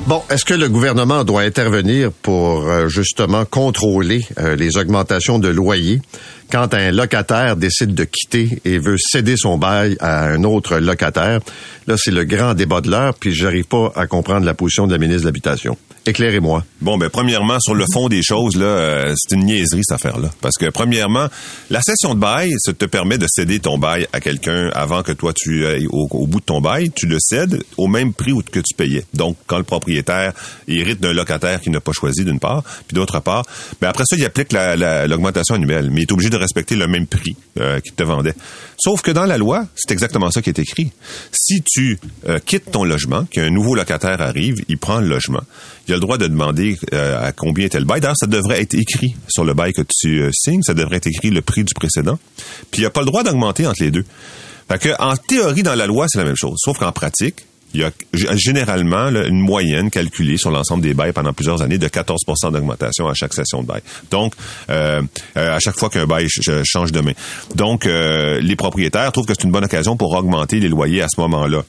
Bon, 0.06 0.22
est-ce 0.28 0.44
que 0.44 0.52
le 0.52 0.68
gouvernement 0.68 1.24
doit 1.24 1.40
intervenir 1.40 2.12
pour 2.12 2.68
euh, 2.68 2.88
justement 2.88 3.46
contrôler 3.46 4.20
euh, 4.38 4.54
les 4.54 4.76
augmentations 4.76 5.38
de 5.38 5.48
loyer 5.48 6.02
quand 6.52 6.74
un 6.74 6.90
locataire 6.90 7.56
décide 7.56 7.94
de 7.94 8.04
quitter 8.04 8.60
et 8.66 8.78
veut 8.78 8.98
céder 8.98 9.38
son 9.38 9.56
bail 9.56 9.96
à 10.00 10.26
un 10.26 10.44
autre 10.44 10.76
locataire? 10.76 11.40
Là, 11.86 11.94
c'est 11.96 12.10
le 12.10 12.24
grand 12.24 12.52
débat 12.52 12.82
de 12.82 12.90
l'heure, 12.90 13.14
puis 13.14 13.32
j'arrive 13.32 13.64
pas 13.64 13.92
à 13.96 14.06
comprendre 14.06 14.44
la 14.44 14.52
position 14.52 14.86
de 14.86 14.92
la 14.92 14.98
ministre 14.98 15.22
de 15.22 15.28
l'Habitation. 15.28 15.78
Éclairez-moi. 16.06 16.64
Bon, 16.82 16.98
ben 16.98 17.08
premièrement, 17.08 17.58
sur 17.60 17.74
le 17.74 17.86
fond 17.92 18.08
des 18.10 18.22
choses, 18.22 18.56
là, 18.56 18.66
euh, 18.66 19.14
c'est 19.16 19.34
une 19.36 19.44
niaiserie 19.46 19.80
cette 19.82 19.94
affaire-là. 19.94 20.30
Parce 20.42 20.56
que 20.58 20.66
premièrement, 20.68 21.28
la 21.70 21.80
cession 21.80 22.14
de 22.14 22.20
bail, 22.20 22.52
ça 22.58 22.74
te 22.74 22.84
permet 22.84 23.16
de 23.16 23.26
céder 23.26 23.58
ton 23.58 23.78
bail 23.78 24.06
à 24.12 24.20
quelqu'un 24.20 24.68
avant 24.74 25.02
que 25.02 25.12
toi 25.12 25.32
tu 25.34 25.66
ailles 25.66 25.86
au, 25.88 26.26
bout 26.26 26.40
de 26.40 26.44
ton 26.44 26.60
bail, 26.60 26.90
tu 26.94 27.06
le 27.06 27.16
cèdes 27.20 27.62
au 27.78 27.86
même 27.86 28.12
prix 28.12 28.32
que 28.52 28.60
tu 28.60 28.74
payais. 28.76 29.04
Donc, 29.14 29.36
quand 29.46 29.56
le 29.56 29.64
propriétaire 29.64 30.34
hérite 30.68 31.00
d'un 31.00 31.14
locataire 31.14 31.60
qu'il 31.62 31.72
n'a 31.72 31.80
pas 31.80 31.92
choisi 31.92 32.22
d'une 32.24 32.38
part, 32.40 32.62
puis 32.86 32.94
d'autre 32.94 33.20
part, 33.20 33.46
ben 33.80 33.88
après 33.88 34.04
ça, 34.06 34.16
il 34.16 34.24
applique 34.26 34.52
la- 34.52 34.76
la- 34.76 35.06
l'augmentation 35.06 35.54
annuelle, 35.54 35.88
mais 35.90 36.00
il 36.00 36.02
est 36.02 36.12
obligé 36.12 36.28
de 36.28 36.36
respecter 36.36 36.76
le 36.76 36.86
même 36.86 37.06
prix 37.06 37.34
euh, 37.60 37.80
qu'il 37.80 37.92
te 37.94 38.02
vendait. 38.02 38.34
Sauf 38.76 39.00
que 39.00 39.10
dans 39.10 39.24
la 39.24 39.38
loi, 39.38 39.66
c'est 39.74 39.92
exactement 39.92 40.30
ça 40.30 40.42
qui 40.42 40.50
est 40.50 40.58
écrit. 40.58 40.90
Si 41.32 41.62
tu 41.62 41.98
euh, 42.28 42.40
quittes 42.44 42.70
ton 42.72 42.84
logement, 42.84 43.24
qu'un 43.24 43.48
nouveau 43.48 43.74
locataire 43.74 44.20
arrive, 44.20 44.56
il 44.68 44.76
prend 44.76 44.98
le 45.00 45.06
logement, 45.08 45.42
il 45.88 45.92
a 45.92 45.96
le 45.96 46.00
droit 46.00 46.18
de 46.18 46.26
demander 46.26 46.76
euh, 46.92 47.22
à 47.28 47.32
combien 47.32 47.66
était 47.66 47.78
le 47.78 47.84
bail. 47.84 48.00
D'ailleurs, 48.00 48.16
ça 48.18 48.26
devrait 48.26 48.60
être 48.62 48.74
écrit 48.74 49.14
sur 49.28 49.44
le 49.44 49.54
bail 49.54 49.72
que 49.72 49.82
tu 49.82 50.20
euh, 50.22 50.30
signes, 50.32 50.62
ça 50.62 50.74
devrait 50.74 50.96
être 50.96 51.06
écrit 51.06 51.30
le 51.30 51.40
prix 51.42 51.64
du 51.64 51.74
précédent. 51.74 52.18
Puis 52.70 52.82
il 52.82 52.86
a 52.86 52.90
pas 52.90 53.00
le 53.00 53.06
droit 53.06 53.22
d'augmenter 53.22 53.66
entre 53.66 53.82
les 53.82 53.90
deux. 53.90 54.04
Fait 54.68 54.78
que, 54.80 54.88
en 54.98 55.14
théorie, 55.16 55.62
dans 55.62 55.74
la 55.74 55.86
loi, 55.86 56.06
c'est 56.08 56.18
la 56.18 56.24
même 56.24 56.36
chose. 56.36 56.56
Sauf 56.58 56.78
qu'en 56.78 56.90
pratique, 56.92 57.44
il 57.74 57.80
y 57.80 57.84
a 57.84 57.90
généralement 58.36 59.08
une 59.08 59.40
moyenne 59.40 59.90
calculée 59.90 60.36
sur 60.36 60.50
l'ensemble 60.52 60.82
des 60.82 60.94
bails 60.94 61.12
pendant 61.12 61.32
plusieurs 61.32 61.60
années 61.60 61.76
de 61.76 61.88
14% 61.88 62.52
d'augmentation 62.52 63.08
à 63.08 63.14
chaque 63.14 63.34
session 63.34 63.62
de 63.62 63.66
bail. 63.66 63.82
Donc, 64.12 64.32
euh, 64.70 65.02
à 65.34 65.58
chaque 65.58 65.76
fois 65.76 65.90
qu'un 65.90 66.06
bail 66.06 66.28
ch- 66.30 66.44
ch- 66.46 66.64
change 66.64 66.92
de 66.92 67.00
main. 67.00 67.12
Donc, 67.56 67.84
les 67.84 68.56
propriétaires 68.56 69.10
trouvent 69.12 69.26
que 69.26 69.34
c'est 69.36 69.44
une 69.44 69.50
bonne 69.50 69.64
occasion 69.64 69.96
pour 69.96 70.12
augmenter 70.14 70.60
les 70.60 70.68
loyers 70.68 71.02
à 71.02 71.08
ce 71.08 71.20
moment-là. 71.20 71.64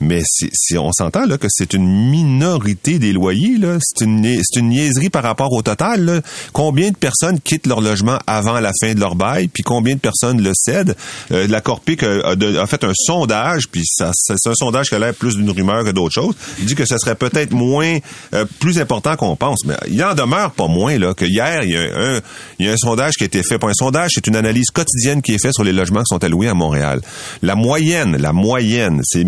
Mais 0.00 0.22
si, 0.24 0.78
on 0.78 0.92
s'entend 0.92 1.26
là 1.26 1.36
que 1.36 1.48
c'est 1.50 1.74
une 1.74 1.86
minorité 1.86 2.98
des 2.98 3.12
loyers, 3.12 3.58
là, 3.58 3.78
c'est 3.80 4.04
une, 4.04 4.24
c'est 4.42 4.60
une 4.60 4.70
niaiserie 4.70 5.10
par 5.10 5.22
rapport 5.22 5.52
au 5.52 5.62
total. 5.62 6.04
là. 6.04 6.20
Combien 6.52 6.90
de 6.90 6.96
personnes 6.96 7.38
quittent 7.38 7.66
leur 7.66 7.80
logement 7.80 8.18
avant 8.26 8.60
la 8.60 8.72
fin 8.80 8.94
de 8.94 9.00
leur 9.00 9.14
bail, 9.14 9.48
puis 9.48 9.62
combien 9.62 9.94
de 9.94 10.00
personnes 10.00 10.40
le 10.42 10.52
cèdent? 10.54 10.96
Euh, 11.32 11.46
la 11.46 11.60
Corpic 11.60 12.02
a, 12.02 12.30
a 12.30 12.66
fait 12.66 12.84
un 12.84 12.92
sondage, 12.94 13.68
puis 13.70 13.82
ça, 13.84 14.10
c'est 14.14 14.46
un 14.46 14.54
sondage 14.54 14.88
qui 14.88 14.94
a 14.94 14.98
l'air 14.98 15.14
plus 15.14 15.36
d'une 15.36 15.50
rumeur 15.50 15.84
que 15.84 15.90
d'autre 15.90 16.14
chose. 16.14 16.34
Il 16.58 16.64
dit 16.64 16.74
que 16.74 16.86
ce 16.86 16.96
serait 16.96 17.14
peut-être 17.14 17.52
moins, 17.52 17.98
euh, 18.34 18.46
plus 18.58 18.78
important 18.78 19.16
qu'on 19.16 19.36
pense. 19.36 19.64
Mais 19.66 19.74
il 19.88 20.02
en 20.02 20.14
demeure 20.14 20.52
pas 20.52 20.66
moins 20.66 20.98
là 20.98 21.12
que 21.12 21.24
hier, 21.26 21.62
il 21.64 21.72
y 21.72 21.76
a 21.76 21.80
un, 21.80 22.20
il 22.58 22.66
y 22.66 22.68
a 22.68 22.72
un 22.72 22.78
sondage 22.78 23.14
qui 23.14 23.24
a 23.24 23.26
été 23.26 23.42
fait. 23.42 23.58
Pas 23.58 23.68
un 23.68 23.74
sondage, 23.74 24.12
c'est 24.14 24.26
une 24.26 24.36
analyse 24.36 24.70
quotidienne 24.70 25.20
qui 25.20 25.34
est 25.34 25.42
faite 25.42 25.52
sur 25.54 25.64
les 25.64 25.72
logements 25.72 26.00
qui 26.00 26.14
sont 26.14 26.24
alloués 26.24 26.48
à 26.48 26.54
Montréal. 26.54 27.00
La 27.42 27.54
moyenne, 27.54 28.16
la 28.16 28.32
moyenne, 28.32 29.00
c'est 29.04 29.24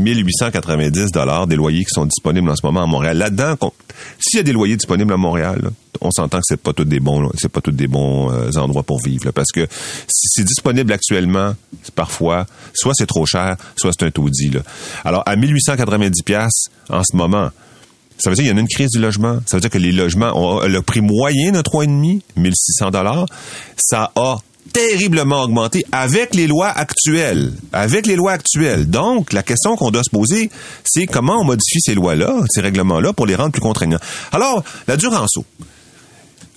1890 0.67 1.13
dollars 1.13 1.47
des 1.47 1.57
loyers 1.57 1.85
qui 1.85 1.93
sont 1.93 2.07
disponibles 2.07 2.49
en 2.49 2.57
ce 2.57 2.65
moment 2.65 2.83
à 2.83 2.87
Montréal. 2.87 3.19
Là-dedans, 3.19 3.57
s'il 4.19 4.39
y 4.39 4.41
a 4.41 4.43
des 4.43 4.53
loyers 4.53 4.77
disponibles 4.77 5.13
à 5.13 5.17
Montréal, 5.17 5.71
on 6.01 6.11
s'entend 6.11 6.39
que 6.39 6.45
c'est 6.47 6.61
pas 6.61 6.73
des 6.73 7.01
bons, 7.01 7.31
c'est 7.37 7.51
pas 7.51 7.61
tous 7.61 7.73
des 7.73 7.87
bons 7.87 8.31
euh, 8.33 8.51
endroits 8.57 8.83
pour 8.83 9.01
vivre, 9.01 9.31
parce 9.31 9.53
que 9.53 9.67
si 10.09 10.29
c'est 10.29 10.45
disponible 10.45 10.93
actuellement, 10.93 11.55
parfois, 11.95 12.47
soit 12.75 12.95
c'est 12.95 13.07
trop 13.07 13.27
cher, 13.27 13.57
soit 13.77 13.93
c'est 13.97 14.07
un 14.07 14.11
taudis. 14.11 14.51
Là. 14.51 14.61
Alors 15.05 15.23
à 15.27 15.37
1890 15.37 16.23
pièces 16.23 16.65
en 16.89 17.03
ce 17.03 17.17
moment. 17.17 17.51
Ça 18.19 18.31
veut 18.31 18.37
dire 18.37 18.45
qu'il 18.45 18.55
y 18.55 18.57
a 18.57 18.61
une 18.61 18.69
crise 18.69 18.91
du 18.91 19.01
logement. 19.01 19.41
Ça 19.47 19.57
veut 19.57 19.61
dire 19.63 19.71
que 19.71 19.79
les 19.79 19.91
logements 19.91 20.61
le 20.63 20.81
prix 20.83 21.01
moyen 21.01 21.51
de 21.51 21.61
3,5, 21.61 22.21
1600 22.37 22.91
dollars. 22.91 23.27
Ça 23.77 24.13
a 24.15 24.39
terriblement 24.73 25.43
augmenté 25.43 25.85
avec 25.93 26.35
les 26.35 26.47
lois 26.47 26.69
actuelles. 26.69 27.53
Avec 27.73 28.07
les 28.07 28.17
lois 28.17 28.33
actuelles. 28.33 28.89
Donc, 28.89 29.33
la 29.33 29.43
question 29.43 29.77
qu'on 29.77 29.91
doit 29.91 30.03
se 30.05 30.11
poser, 30.11 30.51
c'est 30.85 31.07
comment 31.07 31.41
on 31.41 31.45
modifie 31.45 31.81
ces 31.81 31.95
lois-là, 31.95 32.35
ces 32.51 32.61
règlements-là, 32.61 33.13
pour 33.13 33.27
les 33.27 33.35
rendre 33.35 33.53
plus 33.53 33.61
contraignants. 33.61 34.01
Alors, 34.33 34.63
la 34.87 34.97
Duranceau 34.97 35.45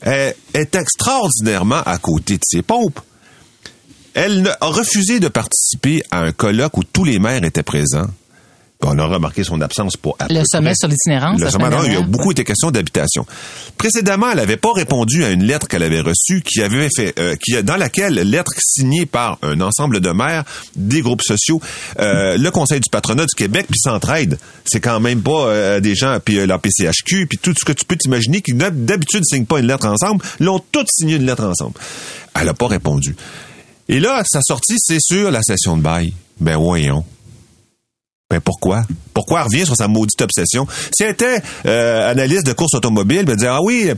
est, 0.02 0.36
est 0.54 0.76
extraordinairement 0.76 1.82
à 1.86 1.98
côté 1.98 2.36
de 2.36 2.44
ses 2.44 2.62
pompes. 2.62 3.00
Elle 4.14 4.56
a 4.62 4.68
refusé 4.68 5.20
de 5.20 5.28
participer 5.28 6.02
à 6.10 6.22
un 6.22 6.32
colloque 6.32 6.78
où 6.78 6.84
tous 6.84 7.04
les 7.04 7.20
maires 7.20 7.44
étaient 7.44 7.64
présents. 7.64 8.08
On 8.88 9.00
a 9.00 9.05
remarqué 9.05 9.44
son 9.44 9.62
absence 9.62 9.98
pour 9.98 10.15
à 10.20 10.27
Le 10.29 10.44
sommet 10.46 10.70
près- 10.72 10.75
sur 10.75 10.88
l'itinérance, 10.89 11.39
Le 11.39 11.50
sommet, 11.50 11.65
il 11.88 11.94
y 11.94 11.96
a 11.96 12.01
beaucoup 12.01 12.32
été 12.32 12.44
question 12.44 12.70
d'habitation. 12.70 13.25
Précédemment, 13.77 14.29
elle 14.29 14.38
n'avait 14.38 14.58
pas 14.58 14.74
répondu 14.74 15.24
à 15.24 15.32
une 15.32 15.44
lettre 15.44 15.67
qu'elle 15.67 15.82
avait 15.82 16.01
reçue, 16.01 16.41
qui 16.41 16.62
avait 16.62 16.89
fait, 16.96 17.17
euh, 17.17 17.36
qui 17.36 17.62
dans 17.63 17.77
laquelle 17.77 18.13
lettre 18.13 18.51
signée 18.60 19.05
par 19.08 19.39
un 19.41 19.60
ensemble 19.62 20.01
de 20.01 20.10
maires, 20.12 20.44
des 20.75 21.01
groupes 21.01 21.24
sociaux, 21.24 21.60
euh, 22.00 22.38
le 22.38 22.51
Conseil 22.51 22.79
du 22.79 22.89
patronat 22.91 23.24
du 23.25 23.34
Québec, 23.36 23.65
puis 23.70 23.79
Centraide. 23.79 24.38
C'est 24.65 24.82
quand 24.82 25.00
même 25.00 25.22
pas 25.24 25.48
euh, 25.48 25.79
des 25.79 25.96
gens, 25.96 26.20
puis 26.24 26.38
euh, 26.39 26.46
la 26.46 26.60
PCHQ, 26.60 27.25
puis 27.27 27.39
tout 27.41 27.53
ce 27.58 27.65
que 27.65 27.72
tu 27.74 27.86
peux 27.86 27.96
t'imaginer 27.96 28.41
qui 28.41 28.53
d'hab- 28.53 28.86
d'habitude 28.86 29.24
signent 29.25 29.46
pas 29.46 29.60
une 29.60 29.67
lettre 29.67 29.88
ensemble, 29.88 30.24
l'ont 30.39 30.62
toutes 30.72 30.89
signé 30.91 31.15
une 31.15 31.25
lettre 31.25 31.46
ensemble. 31.46 31.74
Elle 32.39 32.46
n'a 32.46 32.53
pas 32.53 32.67
répondu. 32.67 33.15
Et 33.89 34.00
là, 34.00 34.24
sa 34.29 34.41
sortie, 34.41 34.75
c'est 34.79 35.00
sur 35.00 35.32
la 35.32 35.41
session 35.41 35.75
de 35.75 35.82
bail. 35.82 36.13
Ben 36.39 36.58
voyons. 36.58 37.03
Pourquoi? 38.39 38.84
Pourquoi 39.13 39.39
elle 39.39 39.46
revient 39.46 39.65
sur 39.65 39.75
sa 39.75 39.88
maudite 39.88 40.22
obsession? 40.22 40.68
Si 40.96 41.04
elle 41.04 41.12
était 41.12 41.42
euh, 41.65 42.12
analyste 42.12 42.46
de 42.46 42.54
course 42.54 42.74
automobile, 42.74 43.25
elle 43.27 43.36
disait 43.36 43.48
Ah 43.48 43.62
oui, 43.62 43.92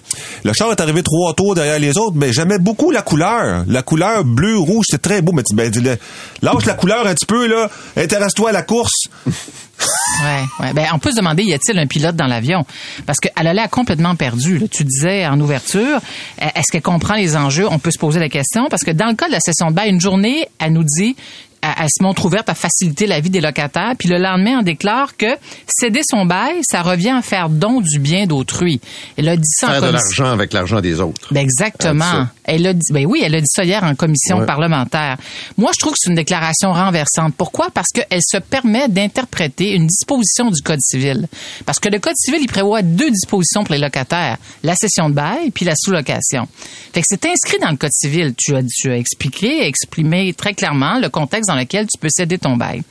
le 0.43 0.53
char 0.53 0.71
est 0.71 0.79
arrivé 0.81 1.03
trois 1.03 1.33
tours 1.33 1.55
derrière 1.55 1.79
les 1.79 1.97
autres, 1.97 2.15
mais 2.15 2.33
j'aimais 2.33 2.59
beaucoup 2.59 2.91
la 2.91 3.01
couleur. 3.01 3.63
La 3.67 3.81
couleur 3.81 4.23
bleu, 4.23 4.57
rouge, 4.57 4.85
c'est 4.89 5.01
très 5.01 5.21
beau, 5.21 5.31
mais 5.31 5.43
tu 5.43 5.55
ben, 5.55 5.71
lâche 6.41 6.65
la 6.65 6.73
couleur 6.73 7.07
un 7.07 7.13
petit 7.13 7.25
peu, 7.25 7.47
là. 7.47 7.69
Intéresse-toi 7.95 8.49
à 8.49 8.53
la 8.53 8.61
course. 8.61 9.07
Ouais. 10.23 10.73
Ben, 10.73 10.87
on 10.93 10.99
peut 10.99 11.11
se 11.11 11.17
demander, 11.17 11.43
y 11.43 11.53
a-t-il 11.53 11.77
un 11.77 11.85
pilote 11.85 12.15
dans 12.15 12.25
l'avion? 12.25 12.65
Parce 13.05 13.19
qu'elle 13.19 13.47
a 13.47 13.53
l'air 13.53 13.69
complètement 13.69 14.15
perdue. 14.15 14.63
Tu 14.71 14.83
disais 14.83 15.27
en 15.27 15.39
ouverture, 15.39 15.99
euh, 16.41 16.45
est-ce 16.55 16.71
qu'elle 16.71 16.81
comprend 16.81 17.15
les 17.15 17.35
enjeux? 17.35 17.67
On 17.69 17.77
peut 17.77 17.91
se 17.91 17.99
poser 17.99 18.19
la 18.19 18.29
question. 18.29 18.67
Parce 18.69 18.83
que 18.83 18.91
dans 18.91 19.07
le 19.07 19.13
cas 19.13 19.27
de 19.27 19.33
la 19.33 19.39
session 19.39 19.69
de 19.69 19.75
bail, 19.75 19.91
une 19.91 20.01
journée, 20.01 20.47
elle 20.59 20.73
nous 20.73 20.83
dit, 20.83 21.15
elle, 21.61 21.87
se 21.89 22.03
montre 22.03 22.25
ouverte 22.25 22.49
à 22.49 22.55
faciliter 22.55 23.07
la 23.07 23.19
vie 23.19 23.29
des 23.29 23.41
locataires. 23.41 23.93
Puis 23.97 24.09
le 24.09 24.17
lendemain, 24.17 24.59
on 24.59 24.63
déclare 24.63 25.17
que 25.17 25.37
céder 25.67 26.01
son 26.09 26.25
bail, 26.25 26.59
ça 26.63 26.81
revient 26.81 27.15
à 27.17 27.21
faire 27.21 27.49
don 27.49 27.81
du 27.81 27.99
bien 27.99 28.25
d'autrui. 28.25 28.79
Elle 29.17 29.29
a 29.29 29.35
dit 29.35 29.43
ça 29.45 29.67
en 29.67 29.71
Faire 29.71 29.81
de 29.81 29.87
l'argent 29.89 30.31
avec 30.31 30.53
l'argent 30.53 30.81
des 30.81 30.99
autres. 30.99 31.27
Ben 31.31 31.41
exactement. 31.41 32.27
Elle 32.47 32.65
a 32.65 32.73
dit, 32.73 32.91
ben 32.93 33.05
oui, 33.05 33.21
elle 33.23 33.35
a 33.35 33.39
dit 33.41 33.45
ça 33.47 33.63
hier 33.63 33.83
en 33.83 33.93
commission 33.93 34.39
Ouais. 34.39 34.45
parlementaire. 34.45 35.17
Moi, 35.57 35.71
je 35.75 35.79
trouve 35.79 35.93
que 35.93 35.99
c'est 36.01 36.09
une 36.09 36.15
déclaration 36.15 36.71
renversante. 36.71 37.35
Pourquoi? 37.37 37.69
Parce 37.71 37.89
qu'elle 37.93 38.21
se 38.25 38.37
permet 38.37 38.87
d'interpréter 38.87 39.73
une 39.73 39.85
disposition 39.87 40.49
du 40.49 40.61
Code 40.61 40.79
civil. 40.81 41.27
Parce 41.65 41.79
que 41.79 41.89
le 41.89 41.99
Code 41.99 42.15
civil, 42.17 42.39
il 42.41 42.47
prévoit 42.47 42.81
deux 42.81 43.11
dispositions 43.11 43.63
pour 43.63 43.73
les 43.75 43.81
locataires. 43.81 44.37
La 44.63 44.75
cession 44.75 45.09
de 45.09 45.13
bail 45.15 45.51
puis 45.51 45.65
la 45.65 45.73
sous-location. 45.75 46.47
Fait 46.93 47.01
que 47.01 47.05
c'est 47.09 47.25
inscrit 47.25 47.57
dans 47.59 47.69
le 47.71 47.77
Code 47.77 47.91
civil. 47.93 48.33
Tu 48.37 48.55
as, 48.55 48.61
tu 48.63 48.89
as 48.91 48.97
expliqué, 48.97 49.65
exprimé 49.67 50.33
très 50.33 50.53
clairement 50.53 50.99
le 50.99 51.09
contexte 51.09 51.49
dans 51.49 51.55
lequel 51.55 51.85
tu 51.87 51.99
peux 51.99 52.09
céder 52.09 52.37
ton 52.37 52.55
bail. 52.55 52.81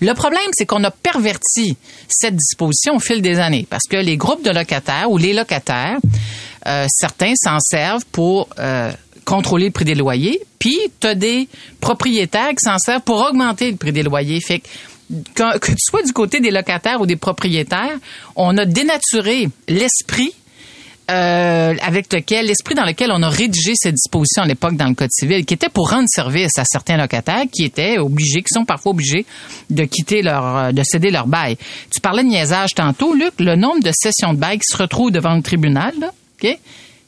Le 0.00 0.12
problème, 0.14 0.40
c'est 0.52 0.66
qu'on 0.66 0.82
a 0.84 0.90
perverti 0.90 1.76
cette 2.08 2.36
disposition 2.36 2.96
au 2.96 3.00
fil 3.00 3.22
des 3.22 3.38
années. 3.38 3.66
Parce 3.70 3.84
que 3.88 3.96
les 3.96 4.16
groupes 4.16 4.44
de 4.44 4.50
locataires 4.50 5.10
ou 5.10 5.18
les 5.18 5.32
locataires, 5.32 5.98
euh, 6.66 6.86
certains 6.88 7.32
s'en 7.36 7.58
servent 7.60 8.04
pour 8.10 8.48
euh, 8.58 8.90
contrôler 9.24 9.66
le 9.66 9.70
prix 9.72 9.84
des 9.84 9.94
loyers, 9.94 10.40
puis 10.58 10.78
tu 11.00 11.06
as 11.06 11.14
des 11.14 11.48
propriétaires 11.80 12.50
qui 12.50 12.64
s'en 12.64 12.78
servent 12.78 13.02
pour 13.02 13.20
augmenter 13.20 13.70
le 13.70 13.76
prix 13.76 13.92
des 13.92 14.02
loyers. 14.02 14.40
Fait 14.40 14.60
que, 14.60 14.66
quand- 15.36 15.58
que 15.60 15.70
tu 15.72 15.76
sois 15.78 16.02
du 16.02 16.12
côté 16.12 16.40
des 16.40 16.50
locataires 16.50 17.00
ou 17.00 17.06
des 17.06 17.16
propriétaires, 17.16 17.98
on 18.36 18.56
a 18.58 18.64
dénaturé 18.64 19.48
l'esprit 19.68 20.32
euh, 21.10 21.74
avec 21.82 22.10
lequel, 22.10 22.46
l'esprit 22.46 22.74
dans 22.74 22.84
lequel 22.86 23.10
on 23.12 23.22
a 23.22 23.28
rédigé 23.28 23.72
cette 23.76 23.94
disposition 23.94 24.42
à 24.42 24.46
l'époque 24.46 24.74
dans 24.76 24.86
le 24.88 24.94
Code 24.94 25.10
civil, 25.12 25.44
qui 25.44 25.52
était 25.52 25.68
pour 25.68 25.90
rendre 25.90 26.08
service 26.08 26.56
à 26.56 26.64
certains 26.64 26.96
locataires 26.96 27.42
qui 27.52 27.64
étaient 27.64 27.98
obligés, 27.98 28.40
qui 28.40 28.54
sont 28.54 28.64
parfois 28.64 28.92
obligés 28.92 29.26
de 29.68 29.84
quitter 29.84 30.22
leur, 30.22 30.72
de 30.72 30.82
céder 30.82 31.10
leur 31.10 31.26
bail. 31.26 31.58
Tu 31.94 32.00
parlais 32.00 32.22
de 32.22 32.28
niaisage 32.28 32.70
tantôt, 32.74 33.12
Luc, 33.14 33.32
le 33.38 33.54
nombre 33.54 33.82
de 33.82 33.90
sessions 33.92 34.32
de 34.32 34.38
bail 34.38 34.56
qui 34.58 34.64
se 34.72 34.78
retrouvent 34.78 35.10
devant 35.10 35.34
le 35.34 35.42
tribunal, 35.42 35.92
là, 36.00 36.10
OK? 36.42 36.58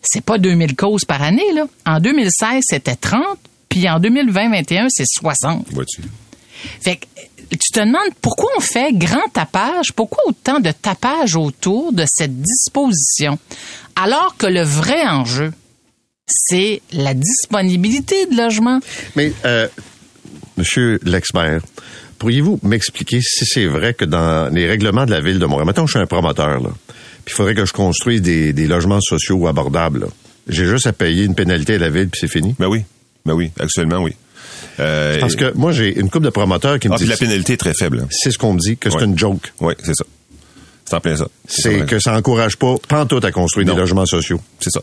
C'est 0.03 0.25
pas 0.25 0.39
2000 0.39 0.77
causes 0.77 1.05
par 1.05 1.23
année, 1.23 1.53
là. 1.55 1.67
En 1.85 2.01
2016, 2.01 2.63
c'était 2.63 2.97
30, 2.97 3.23
puis 3.69 3.89
en 3.89 3.99
2020-21, 3.99 4.87
c'est 4.89 5.05
60. 5.07 5.67
Vois-tu? 5.73 6.03
Fait 6.81 6.97
que 6.97 7.07
tu 7.51 7.73
te 7.73 7.81
demandes 7.81 8.13
pourquoi 8.21 8.51
on 8.57 8.61
fait 8.61 8.93
grand 8.93 9.29
tapage, 9.33 9.93
pourquoi 9.93 10.23
autant 10.27 10.61
de 10.61 10.71
tapage 10.71 11.37
autour 11.37 11.93
de 11.93 12.05
cette 12.07 12.41
disposition, 12.41 13.39
alors 13.95 14.37
que 14.37 14.47
le 14.47 14.63
vrai 14.63 15.07
enjeu, 15.07 15.53
c'est 16.27 16.83
la 16.93 17.15
disponibilité 17.15 18.27
de 18.27 18.37
logements. 18.37 18.81
Mais, 19.15 19.33
euh, 19.45 19.69
monsieur 20.57 20.99
l'expert, 21.05 21.61
pourriez-vous 22.19 22.59
m'expliquer 22.63 23.21
si 23.21 23.47
c'est 23.47 23.67
vrai 23.67 23.95
que 23.95 24.05
dans 24.05 24.53
les 24.53 24.67
règlements 24.67 25.07
de 25.07 25.13
la 25.13 25.21
ville 25.21 25.39
de 25.39 25.47
Montréal, 25.47 25.67
mettons, 25.67 25.87
je 25.87 25.93
suis 25.93 26.01
un 26.01 26.07
promoteur, 26.07 26.61
là, 26.61 26.71
puis 27.27 27.35
il 27.35 27.37
faudrait 27.37 27.55
que 27.55 27.67
je 27.67 27.75
construise 27.75 28.23
des, 28.23 28.55
des 28.55 28.67
logements 28.67 29.01
sociaux 29.03 29.47
abordables. 29.49 30.07
J'ai 30.49 30.65
juste 30.65 30.87
à 30.87 30.93
payer 30.95 31.25
une 31.25 31.35
pénalité 31.35 31.75
à 31.75 31.79
la 31.79 31.91
ville, 31.91 32.09
puis 32.09 32.21
c'est 32.21 32.31
fini. 32.33 32.55
Ben 32.59 32.69
oui. 32.69 32.85
Ben 33.27 33.35
oui, 33.35 33.51
actuellement, 33.61 33.99
oui. 33.99 34.15
Euh, 34.79 35.19
Parce 35.21 35.35
que 35.37 35.53
moi, 35.55 35.73
j'ai 35.73 35.99
une 35.99 36.09
couple 36.09 36.27
de 36.27 36.31
promoteurs 36.31 36.79
qui 36.79 36.89
me 36.89 36.95
ah, 36.95 36.97
disent... 36.97 37.09
la 37.09 37.17
pénalité 37.17 37.55
est 37.55 37.57
très 37.59 37.75
faible. 37.75 38.07
C'est 38.11 38.31
ce 38.31 38.39
qu'on 38.39 38.53
me 38.55 38.59
dit, 38.61 38.77
que 38.77 38.89
c'est 38.89 38.97
Ouais. 38.99 39.05
une 39.05 39.19
joke. 39.19 39.53
Oui, 39.61 39.75
c'est 39.83 39.95
ça. 39.95 40.05
C'est 40.85 40.95
en 40.95 41.01
plein 41.01 41.17
ça. 41.17 41.27
C'est 41.49 41.85
que 41.85 41.99
ça 41.99 42.17
encourage 42.17 42.57
pas, 42.57 42.77
pantoute 42.89 43.25
à 43.25 43.33
construire 43.33 43.67
Non. 43.67 43.75
des 43.75 43.81
logements 43.81 44.07
sociaux. 44.07 44.41
C'est 44.61 44.71
ça. 44.71 44.81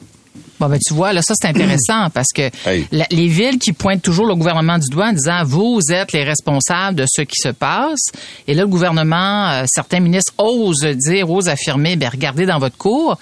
Bon, 0.64 0.70
ben, 0.70 0.80
tu 0.86 0.94
vois, 0.94 1.12
là, 1.12 1.22
ça, 1.22 1.34
c'est 1.40 1.48
intéressant 1.50 2.10
parce 2.14 2.30
que 2.34 2.50
Hey. 2.66 2.88
la- 2.92 3.08
les 3.12 3.28
villes 3.28 3.60
qui 3.60 3.74
pointent 3.74 4.02
toujours 4.02 4.26
le 4.26 4.36
gouvernement 4.36 4.78
du 4.78 4.88
doigt 4.90 5.08
en 5.08 5.14
disant, 5.14 5.44
vous 5.44 5.80
êtes 5.92 6.14
les 6.14 6.24
responsables 6.24 6.96
de 6.96 7.06
ce 7.06 7.22
qui 7.24 7.36
se 7.42 7.50
passe. 7.50 8.00
Et 8.48 8.54
là, 8.54 8.62
le 8.62 8.68
gouvernement, 8.70 9.50
euh, 9.50 9.64
certains 9.68 10.00
ministres 10.00 10.32
osent 10.38 10.86
dire, 10.86 11.30
osent 11.30 11.50
affirmer, 11.50 11.98
ben, 11.98 12.10
regardez 12.10 12.46
dans 12.46 12.60
votre 12.60 12.78
cours. 12.78 13.18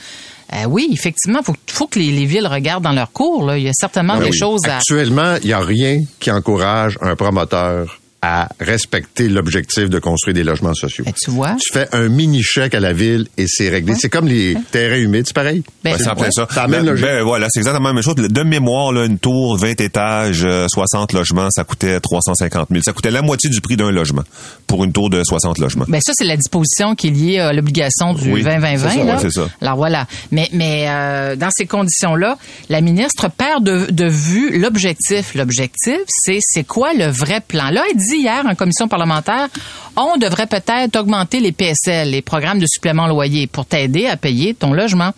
Euh, 0.54 0.66
oui, 0.68 0.90
effectivement, 0.92 1.40
il 1.42 1.46
faut, 1.46 1.56
faut 1.68 1.88
que 1.88 1.98
les, 1.98 2.12
les 2.12 2.26
villes 2.26 2.46
regardent 2.48 2.84
dans 2.84 2.92
leur 2.92 3.12
cours. 3.12 3.46
Là. 3.46 3.58
Il 3.58 3.64
y 3.64 3.70
a 3.70 3.74
certainement 3.74 4.16
Ben 4.18 4.24
des 4.26 4.30
oui. 4.32 4.38
choses 4.38 4.62
à... 4.68 4.78
Actuellement, 4.78 5.36
il 5.42 5.48
n'y 5.48 5.54
a 5.54 5.60
rien 5.62 5.98
qui 6.20 6.30
encourage 6.30 6.98
un 7.02 7.16
promoteur 7.16 8.01
à 8.24 8.50
respecter 8.60 9.28
l'objectif 9.28 9.90
de 9.90 9.98
construire 9.98 10.36
des 10.36 10.44
logements 10.44 10.74
sociaux. 10.76 11.04
Ben, 11.06 11.14
tu 11.20 11.32
vois. 11.32 11.56
Tu 11.60 11.74
fais 11.74 11.88
un 11.92 12.08
mini 12.08 12.42
chèque 12.44 12.76
à 12.76 12.80
la 12.80 12.94
ville 12.94 13.28
et 13.38 13.46
c'est 13.48 13.70
réglé. 13.70 13.96
C'est 14.00 14.10
comme 14.10 14.28
les 14.28 14.56
terrains 14.72 14.98
humides, 15.00 15.26
c'est 15.26 15.34
pareil. 15.36 15.64
Ben, 15.84 15.94
Ouais, 15.94 15.98
c'est 15.98 16.08
en 16.10 16.14
plein 16.16 16.26
ouais. 16.26 16.32
ça. 16.32 16.48
La 16.56 16.68
même 16.68 16.82
Ben, 16.86 16.92
logique. 16.92 17.06
ben, 17.06 17.24
voilà, 17.24 17.48
c'est 17.50 17.60
exactement 17.60 17.88
la 17.88 17.94
même 17.96 18.04
chose. 18.04 18.14
De 18.16 18.44
mémoire, 18.44 18.92
là, 18.92 19.06
une 19.06 19.18
tour, 19.18 19.58
20 19.58 19.82
étages, 19.82 20.44
euh, 20.46 20.68
60 20.70 21.14
logements, 21.14 21.48
ça 21.50 21.64
coûtait 21.64 22.00
350 22.00 22.68
000. 22.70 22.82
Ça 22.84 22.94
coûtait 22.94 23.10
la 23.12 23.24
moitié 23.24 23.50
du 23.50 23.60
prix 23.60 23.76
d'un 23.76 23.90
logement 23.92 24.24
pour 24.68 24.84
une 24.84 24.94
tour 24.94 25.10
de 25.10 25.24
60 25.24 25.58
logements. 25.58 25.86
Ben 25.88 26.00
ça, 26.00 26.14
c'est 26.16 26.24
la 26.26 26.38
disposition 26.38 26.94
qui 26.96 27.08
est 27.08 27.12
liée 27.12 27.40
à 27.40 27.54
l'obligation 27.54 28.14
du 28.14 28.32
Oui, 28.32 28.44
20-20-20. 28.44 28.78
c'est 28.78 28.90
ça, 28.98 29.04
là. 29.04 29.30
ça. 29.32 29.48
Alors 29.62 29.78
voilà. 29.78 30.06
Mais, 30.32 30.48
mais 30.54 30.86
euh, 30.88 31.36
dans 31.36 31.50
ces 31.50 31.66
conditions-là, 31.66 32.38
la 32.70 32.82
ministre 32.82 33.30
perd 33.36 33.64
de, 33.64 33.88
de 33.92 34.06
vue 34.08 34.60
l'objectif. 34.60 35.34
L'objectif, 35.34 35.98
c'est 36.08 36.38
c'est 36.42 36.64
quoi 36.66 36.94
le 36.94 37.06
vrai 37.08 37.42
plan? 37.46 37.70
Là, 37.72 37.84
elle 37.90 37.98
dit 37.98 38.11
dit 38.12 38.22
hier 38.22 38.44
en 38.46 38.56
commission 38.56 38.88
parlementaire, 38.88 39.48
on 39.96 40.18
devrait 40.18 40.48
peut-être 40.48 40.96
augmenter 40.98 41.40
les 41.40 41.52
PSL, 41.52 42.12
les 42.12 42.22
programmes 42.22 42.60
de 42.60 42.66
supplément 42.66 43.08
loyer, 43.08 43.48
pour 43.48 43.66
t'aider 43.66 44.08
à 44.08 44.18
payer 44.18 44.54
ton 44.54 44.74
logement. 44.74 45.12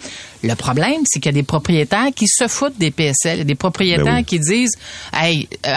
Le 0.43 0.55
problème, 0.55 1.01
c'est 1.05 1.19
qu'il 1.19 1.31
y 1.31 1.35
a 1.35 1.39
des 1.39 1.43
propriétaires 1.43 2.09
qui 2.13 2.27
se 2.27 2.47
foutent 2.47 2.77
des 2.77 2.91
PSL. 2.91 3.35
Il 3.35 3.37
y 3.39 3.41
a 3.41 3.45
des 3.45 3.55
propriétaires 3.55 4.03
Ben 4.03 4.17
oui. 4.17 4.25
qui 4.25 4.39
disent, 4.39 4.75
hey, 5.13 5.47
euh, 5.65 5.71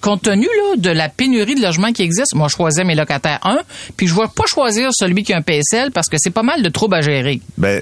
compte 0.00 0.22
tenu 0.22 0.44
là, 0.44 0.76
de 0.76 0.90
la 0.90 1.08
pénurie 1.08 1.56
de 1.56 1.62
logements 1.62 1.92
qui 1.92 2.02
existe, 2.02 2.34
moi, 2.34 2.46
je 2.48 2.54
choisis 2.54 2.84
mes 2.84 2.94
locataires 2.94 3.40
un, 3.42 3.58
puis 3.96 4.06
je 4.06 4.14
vais 4.14 4.28
pas 4.34 4.44
choisir 4.46 4.90
celui 4.92 5.24
qui 5.24 5.32
a 5.32 5.38
un 5.38 5.42
PSL 5.42 5.90
parce 5.90 6.08
que 6.08 6.16
c'est 6.18 6.30
pas 6.30 6.44
mal 6.44 6.62
de 6.62 6.68
troubles 6.68 6.94
à 6.94 7.00
gérer. 7.00 7.40
Ben, 7.58 7.80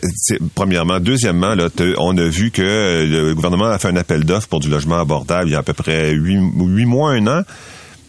premièrement. 0.55 1.01
Deuxièmement, 1.01 1.55
là, 1.55 1.69
on 1.99 2.17
a 2.17 2.29
vu 2.29 2.51
que 2.51 2.63
euh, 2.63 3.07
le 3.07 3.35
gouvernement 3.35 3.67
a 3.67 3.79
fait 3.79 3.89
un 3.89 3.97
appel 3.97 4.25
d'offres 4.25 4.49
pour 4.49 4.61
du 4.61 4.71
logement 4.71 5.01
abordable 5.01 5.49
il 5.49 5.53
y 5.53 5.57
a 5.57 5.59
à 5.59 5.63
peu 5.63 5.75
près 5.75 6.13
huit, 6.13 6.39
huit 6.59 6.87
mois, 6.87 7.11
un 7.13 7.27
an. 7.27 7.43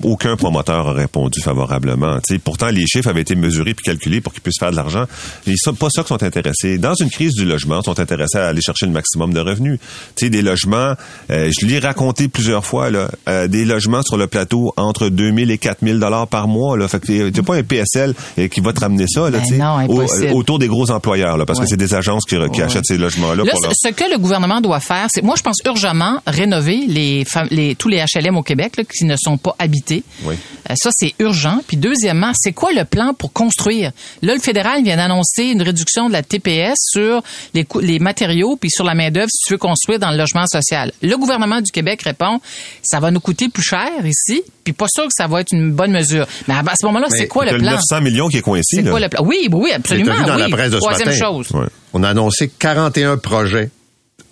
Aucun 0.04 0.36
promoteur 0.36 0.88
a 0.90 0.94
répondu 0.94 1.42
favorablement. 1.42 2.18
Tu 2.28 2.36
sais, 2.36 2.40
pourtant, 2.40 2.68
les 2.70 2.86
chiffres 2.86 3.10
avaient 3.10 3.22
été 3.22 3.36
mesurés 3.36 3.74
puis 3.74 3.84
calculés 3.84 4.22
pour 4.22 4.34
qu'ils 4.34 4.42
puissent 4.42 4.60
faire 4.60 4.72
de 4.72 4.76
l'argent. 4.76 5.06
Ils 5.48 5.58
sont 5.58 5.74
pas 5.74 5.88
ça 5.90 6.02
qui 6.04 6.10
sont 6.10 6.22
intéressés. 6.24 6.78
Dans 6.78 6.94
une 6.96 7.10
crise 7.10 7.34
du 7.34 7.46
logement, 7.46 7.80
ils 7.82 7.86
sont 7.86 8.00
intéressés 8.00 8.38
à 8.38 8.48
aller 8.48 8.62
chercher 8.62 8.86
le 8.86 8.92
maximum 8.92 9.34
de 9.34 9.40
revenus. 9.40 9.80
Tu 10.16 10.26
sais, 10.26 10.30
des 10.30 10.42
logements, 10.42 10.94
euh, 11.32 11.50
je 11.58 11.66
l'ai 11.66 11.80
raconté 11.80 12.28
plusieurs 12.28 12.66
fois, 12.66 12.90
là, 12.90 13.10
euh, 13.30 13.48
des 13.48 13.66
logements 13.66 14.02
sur 14.04 14.18
le 14.18 14.28
plateau 14.28 14.74
entre 14.78 15.10
2000 15.10 15.52
et 15.52 15.58
4000 15.58 16.00
dollars 16.00 16.28
par 16.28 16.48
mois. 16.48 16.78
Là. 16.78 16.88
Fait 16.88 17.00
que 17.00 17.30
t'as 17.30 17.42
pas 17.44 17.56
un 17.56 17.64
PSL 17.64 18.14
euh, 18.40 18.48
qui 18.48 18.60
va 18.62 18.74
te 18.74 18.80
ramener 18.82 19.06
ça, 19.08 19.30
là, 19.30 19.40
Ben 19.50 19.58
non, 19.58 19.86
au- 19.88 20.38
autour 20.38 20.60
des 20.60 20.68
gros 20.68 20.90
employeurs, 20.92 21.38
là, 21.38 21.46
parce 21.46 21.60
Ouais. 21.60 21.66
que 21.66 21.70
c'est 21.70 21.78
des 21.78 21.94
agences 21.94 22.24
qui, 22.26 22.36
qui 22.36 22.42
Ouais. 22.42 22.62
achètent 22.64 22.86
ces 22.86 22.98
logements-là. 22.98 23.44
Là, 23.44 23.52
pour 23.52 23.62
leur- 23.62 23.72
ce 23.76 23.90
que 23.90 24.12
le 24.12 24.18
gouvernement 24.18 24.62
doit 24.62 24.80
faire, 24.80 25.08
c'est, 25.10 25.22
moi, 25.24 25.36
je 25.38 25.44
pense 25.44 25.58
urgemment 25.66 26.20
rénover 26.28 26.86
les, 26.88 27.26
les 27.52 27.76
tous 27.76 27.90
les 27.90 28.04
HLM 28.04 28.38
au 28.38 28.44
Québec 28.44 28.74
là, 28.78 28.84
qui 28.84 29.06
ne 29.06 29.16
sont 29.18 29.38
pas 29.38 29.56
habités. 29.60 29.93
Oui. 30.24 30.36
Euh, 30.70 30.74
ça, 30.76 30.90
c'est 30.94 31.14
urgent. 31.20 31.60
Puis 31.68 31.78
deuxièmement, 31.78 32.32
c'est 32.34 32.54
quoi 32.54 32.72
le 32.74 32.86
plan 32.86 33.14
pour 33.14 33.34
construire? 33.34 33.92
Là, 34.22 34.34
le 34.34 34.40
fédéral 34.40 34.84
vient 34.84 34.98
d'annoncer 34.98 35.44
une 35.46 35.62
réduction 35.62 36.08
de 36.08 36.14
la 36.14 36.24
TPS 36.24 36.76
sur 36.78 37.22
les, 37.54 38.00
matériaux 38.00 38.56
puis 38.56 38.70
sur 38.72 38.84
la 38.84 38.96
main-d'œuvre 38.96 39.30
si 39.30 39.46
tu 39.46 39.54
veux 39.54 39.58
construire 39.58 40.00
dans 40.00 40.12
le 40.12 40.18
logement 40.18 40.46
social. 40.48 40.92
Le 41.02 41.16
gouvernement 41.18 41.62
du 41.62 41.72
Québec 41.72 42.02
répond, 42.04 42.40
ça 42.82 43.00
va 43.00 43.12
nous 43.12 43.20
coûter 43.20 43.50
plus 43.50 43.64
cher 43.64 43.90
ici, 44.06 44.42
puis 44.64 44.74
pas 44.74 44.88
sûr 44.88 45.04
que 45.06 45.14
ça 45.14 45.28
va 45.28 45.42
être 45.42 45.54
une 45.54 45.72
bonne 45.72 45.92
mesure. 45.92 46.26
Mais 46.48 46.56
à 46.56 46.64
ce 46.80 46.86
moment-là, 46.86 47.08
c'est 47.10 47.28
quoi 47.28 47.46
le 47.46 47.58
plan? 47.58 47.72
900 47.72 48.02
millions 48.02 48.28
qui 48.30 48.38
est 48.38 48.42
coincé. 48.42 48.78
C'est 48.78 48.90
quoi 48.90 49.00
le 49.00 49.10
plan? 49.10 49.24
Oui, 49.26 49.48
oui, 49.52 49.72
absolument. 49.74 50.14
vu 50.16 50.26
dans 50.26 50.36
oui. 50.36 50.42
la 50.42 50.50
presse 50.50 50.72
de 50.72 50.76
ce 50.76 50.82
Troisième 50.82 51.10
matin. 51.10 51.20
chose. 51.20 51.52
Ouais. 51.52 51.68
On 51.94 52.04
a 52.04 52.10
annoncé 52.10 52.48
41 52.48 53.18
projets. 53.18 53.70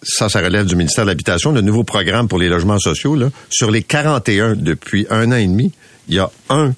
Ça, 0.03 0.29
ça 0.29 0.41
relève 0.41 0.65
du 0.65 0.75
ministère 0.75 1.05
de 1.05 1.09
l'Habitation, 1.09 1.51
le 1.51 1.61
nouveau 1.61 1.83
programme 1.83 2.27
pour 2.27 2.39
les 2.39 2.49
logements 2.49 2.79
sociaux. 2.79 3.15
Là. 3.15 3.29
Sur 3.49 3.69
les 3.69 3.83
41 3.83 4.55
depuis 4.55 5.05
un 5.09 5.31
an 5.31 5.35
et 5.35 5.45
demi, 5.45 5.71
il 6.07 6.15
y 6.15 6.19
a 6.19 6.31
un 6.49 6.73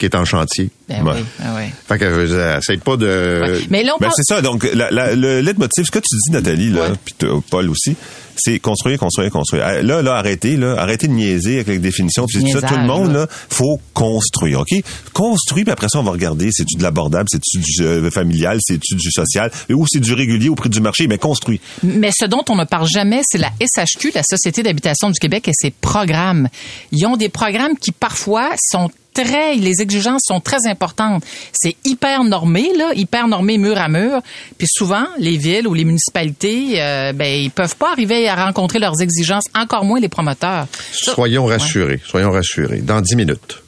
qui 0.00 0.06
est 0.06 0.16
en 0.16 0.24
chantier. 0.24 0.70
Ben 0.88 1.04
Ouais. 1.04 1.12
oui, 1.14 1.24
ben 1.38 1.46
oui. 1.56 1.62
Fait 1.86 1.98
que 1.98 2.04
euh, 2.06 2.58
essaye 2.58 2.78
pas 2.78 2.96
de... 2.96 3.06
Ouais. 3.06 3.58
Mais 3.70 3.84
là, 3.84 3.92
on 3.94 3.98
Ben, 3.98 4.06
parle- 4.08 4.12
c'est 4.16 4.34
ça. 4.34 4.40
Donc, 4.42 4.68
la, 4.74 4.90
la- 4.90 5.14
le 5.14 5.40
leitmotiv, 5.40 5.84
ce 5.84 5.90
que 5.92 5.98
tu 6.00 6.16
dis, 6.26 6.32
Nathalie, 6.32 6.70
là, 6.70 6.88
puis 7.04 7.14
t- 7.14 7.26
Paul 7.50 7.68
aussi, 7.70 7.94
c'est 8.36 8.58
construire, 8.58 8.98
construire, 8.98 9.30
construire. 9.30 9.62
Ah, 9.66 9.82
Là, 9.82 10.00
là, 10.02 10.14
arrêtez, 10.14 10.56
là, 10.56 10.74
arrêtez 10.78 11.06
de 11.06 11.12
niaiser 11.12 11.56
avec 11.56 11.66
les 11.68 11.78
définitions. 11.78 12.24
Puis 12.26 12.40
tout 12.42 12.58
ça, 12.60 12.66
tout 12.66 12.74
le 12.76 12.86
monde, 12.86 13.12
là. 13.12 13.26
faut 13.50 13.78
construire, 13.92 14.60
ok? 14.60 14.70
Construire, 15.12 15.64
puis 15.66 15.72
après 15.72 15.88
ça, 15.90 15.98
on 15.98 16.02
va 16.02 16.10
regarder, 16.12 16.48
c'est-tu 16.50 16.76
de 16.78 16.82
l'abordable, 16.82 17.28
c'est-tu 17.30 17.58
du 17.58 17.82
euh, 17.84 18.10
familial, 18.10 18.58
c'est-tu 18.62 18.94
du 18.94 19.10
social, 19.12 19.50
ou 19.70 19.84
c'est 19.86 20.00
du 20.00 20.14
régulier 20.14 20.48
au 20.48 20.54
prix 20.54 20.70
du 20.70 20.80
marché, 20.80 21.06
mais 21.06 21.18
construit. 21.18 21.60
Mais 21.82 22.10
ce 22.18 22.24
dont 22.24 22.42
on 22.48 22.56
ne 22.56 22.64
parle 22.64 22.88
jamais, 22.88 23.20
c'est 23.24 23.38
la 23.38 23.50
SHQ, 23.60 24.12
la 24.14 24.22
Société 24.22 24.62
d'habitation 24.62 25.10
du 25.10 25.18
Québec, 25.18 25.46
et 25.48 25.52
ses 25.54 25.70
programmes. 25.70 26.48
Ils 26.92 27.04
ont 27.06 27.16
des 27.18 27.28
programmes 27.28 27.76
qui 27.78 27.92
parfois 27.92 28.50
sont 28.70 28.90
très, 29.12 29.54
les 29.56 29.80
exigences 29.80 30.22
sont 30.24 30.40
très 30.40 30.66
importantes. 30.66 31.24
C'est 31.52 31.76
hyper 31.84 32.24
normé, 32.24 32.70
là, 32.76 32.92
hyper 32.94 33.28
normé 33.28 33.58
mur 33.58 33.78
à 33.78 33.88
mur. 33.88 34.20
Puis 34.58 34.68
souvent, 34.70 35.06
les 35.18 35.36
villes 35.36 35.66
ou 35.66 35.74
les 35.74 35.84
municipalités, 35.84 36.80
euh, 36.82 37.12
ben, 37.12 37.26
ils 37.26 37.50
peuvent 37.50 37.76
pas 37.76 37.92
arriver 37.92 38.28
à 38.28 38.46
rencontrer 38.46 38.78
leurs 38.78 39.00
exigences, 39.00 39.44
encore 39.54 39.84
moins 39.84 40.00
les 40.00 40.08
promoteurs. 40.08 40.66
Soyons 40.92 41.46
rassurés, 41.46 42.00
soyons 42.04 42.30
rassurés. 42.30 42.80
Dans 42.80 43.00
10 43.00 43.16
minutes, 43.16 43.62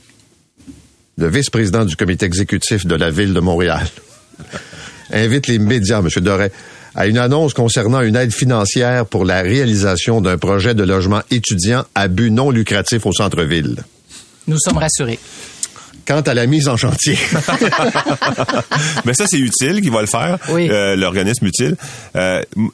le 1.18 1.28
vice-président 1.28 1.84
du 1.84 1.96
comité 1.96 2.26
exécutif 2.26 2.86
de 2.86 2.94
la 2.94 3.10
ville 3.10 3.34
de 3.34 3.40
Montréal 3.40 3.86
invite 5.12 5.46
les 5.46 5.58
médias, 5.58 6.00
M. 6.00 6.08
Doré, 6.22 6.50
à 6.94 7.06
une 7.06 7.18
annonce 7.18 7.54
concernant 7.54 8.00
une 8.00 8.16
aide 8.16 8.32
financière 8.32 9.06
pour 9.06 9.24
la 9.24 9.42
réalisation 9.42 10.20
d'un 10.20 10.38
projet 10.38 10.74
de 10.74 10.82
logement 10.82 11.22
étudiant 11.30 11.84
à 11.94 12.08
but 12.08 12.30
non 12.30 12.50
lucratif 12.50 13.06
au 13.06 13.12
centre-ville. 13.12 13.76
Nous 14.46 14.58
sommes 14.58 14.78
rassurés. 14.78 15.18
Quant 16.04 16.20
à 16.22 16.34
la 16.34 16.46
mise 16.46 16.66
en 16.68 16.76
chantier, 16.76 17.16
mais 19.04 19.14
ça, 19.14 19.24
c'est 19.28 19.38
utile 19.38 19.80
qui 19.80 19.88
va 19.88 20.00
le 20.00 20.08
faire, 20.08 20.36
Oui. 20.50 20.68
euh, 20.68 20.96
l'organisme 20.96 21.46
utile. 21.46 21.76
Euh, 22.16 22.42
m- 22.56 22.68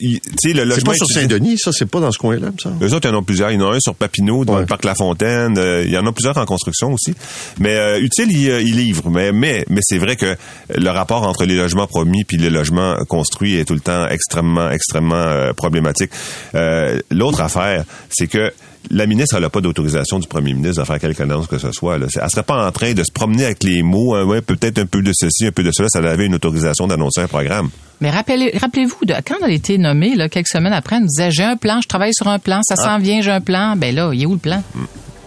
il- 0.00 0.20
tu 0.20 0.30
sais, 0.42 0.48
le 0.52 0.60
c'est 0.60 0.64
logement 0.66 0.90
pas 0.92 0.96
sur 0.96 1.06
Saint-Denis, 1.06 1.56
ça, 1.58 1.72
c'est 1.72 1.86
pas 1.86 2.00
dans 2.00 2.12
ce 2.12 2.18
coin-là, 2.18 2.48
ça. 2.62 2.70
Eux 2.82 2.92
autres, 2.92 3.08
il 3.08 3.12
y 3.12 3.16
en 3.16 3.18
a 3.18 3.22
plusieurs. 3.22 3.50
Il 3.50 3.58
y 3.58 3.62
en 3.62 3.70
a 3.70 3.76
un 3.76 3.80
sur 3.80 3.94
Papineau, 3.94 4.44
dans 4.44 4.54
Ouais. 4.56 4.60
le 4.60 4.66
parc 4.66 4.84
La 4.84 4.94
Fontaine. 4.94 5.56
Euh, 5.56 5.84
il 5.86 5.90
y 5.90 5.96
en 5.96 6.06
a 6.06 6.12
plusieurs 6.12 6.36
en 6.36 6.44
construction 6.44 6.92
aussi. 6.92 7.14
Mais 7.58 7.76
euh, 7.76 7.98
utile, 8.00 8.30
il, 8.30 8.50
euh, 8.50 8.60
il 8.60 8.76
livre. 8.76 9.08
Mais 9.10 9.32
mais 9.32 9.64
mais 9.70 9.80
c'est 9.82 9.98
vrai 9.98 10.16
que 10.16 10.36
le 10.76 10.90
rapport 10.90 11.22
entre 11.22 11.44
les 11.46 11.56
logements 11.56 11.86
promis 11.86 12.24
puis 12.24 12.36
les 12.36 12.50
logements 12.50 12.96
construits 13.08 13.56
est 13.56 13.64
tout 13.64 13.74
le 13.74 13.80
temps 13.80 14.06
extrêmement 14.08 14.70
extrêmement 14.70 15.14
euh, 15.16 15.52
problématique. 15.54 16.10
Euh, 16.54 17.00
L'autre 17.10 17.40
affaire, 17.40 17.84
c'est 18.10 18.26
que 18.26 18.52
la 18.90 19.06
ministre, 19.06 19.36
elle 19.36 19.42
n'a 19.42 19.50
pas 19.50 19.60
d'autorisation 19.60 20.18
du 20.18 20.26
premier 20.26 20.54
ministre 20.54 20.82
de 20.82 20.86
faire 20.86 20.98
quelque 20.98 21.20
annonce 21.20 21.46
que 21.46 21.58
ce 21.58 21.72
soit. 21.72 21.98
Là. 21.98 22.06
Elle 22.14 22.30
serait 22.30 22.42
pas 22.42 22.66
en 22.66 22.72
train 22.72 22.92
de 22.92 23.02
se 23.02 23.12
promener 23.12 23.44
avec 23.44 23.62
les 23.62 23.82
mots, 23.82 24.14
hein, 24.14 24.24
ouais, 24.24 24.40
peut-être 24.40 24.78
un 24.78 24.86
peu 24.86 25.02
de 25.02 25.12
ceci, 25.14 25.46
un 25.46 25.52
peu 25.52 25.62
de 25.62 25.70
cela. 25.72 25.88
Ça 25.88 25.98
elle 25.98 26.06
avait 26.06 26.26
une 26.26 26.34
autorisation 26.34 26.86
d'annoncer 26.86 27.20
un 27.20 27.28
programme. 27.28 27.70
Mais 28.00 28.10
rappelez, 28.10 28.52
rappelez-vous, 28.56 29.04
de, 29.04 29.14
quand 29.26 29.36
elle 29.42 29.50
a 29.50 29.54
été 29.54 29.78
nommée, 29.78 30.14
là, 30.14 30.28
quelques 30.28 30.48
semaines 30.48 30.72
après, 30.72 30.96
elle 30.96 31.02
nous 31.02 31.08
disait, 31.08 31.30
j'ai 31.30 31.44
un 31.44 31.56
plan, 31.56 31.80
je 31.82 31.88
travaille 31.88 32.12
sur 32.14 32.28
un 32.28 32.38
plan, 32.38 32.60
ça 32.62 32.76
s'en 32.76 32.98
vient, 32.98 33.22
j'ai 33.22 33.30
un 33.30 33.40
plan. 33.40 33.74
Ben 33.76 33.94
là, 33.94 34.10
il 34.12 34.22
est 34.22 34.26
où 34.26 34.32
le 34.32 34.38
plan? 34.38 34.62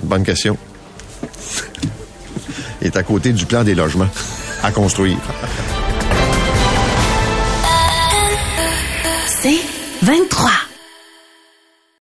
Bonne 0.03 0.23
question. 0.23 0.57
Il 2.81 2.87
est 2.87 2.97
à 2.97 3.03
côté 3.03 3.33
du 3.33 3.45
plan 3.45 3.63
des 3.63 3.75
logements 3.75 4.07
à 4.63 4.71
construire. 4.71 5.17
C'est 9.41 9.59
23. 10.03 10.68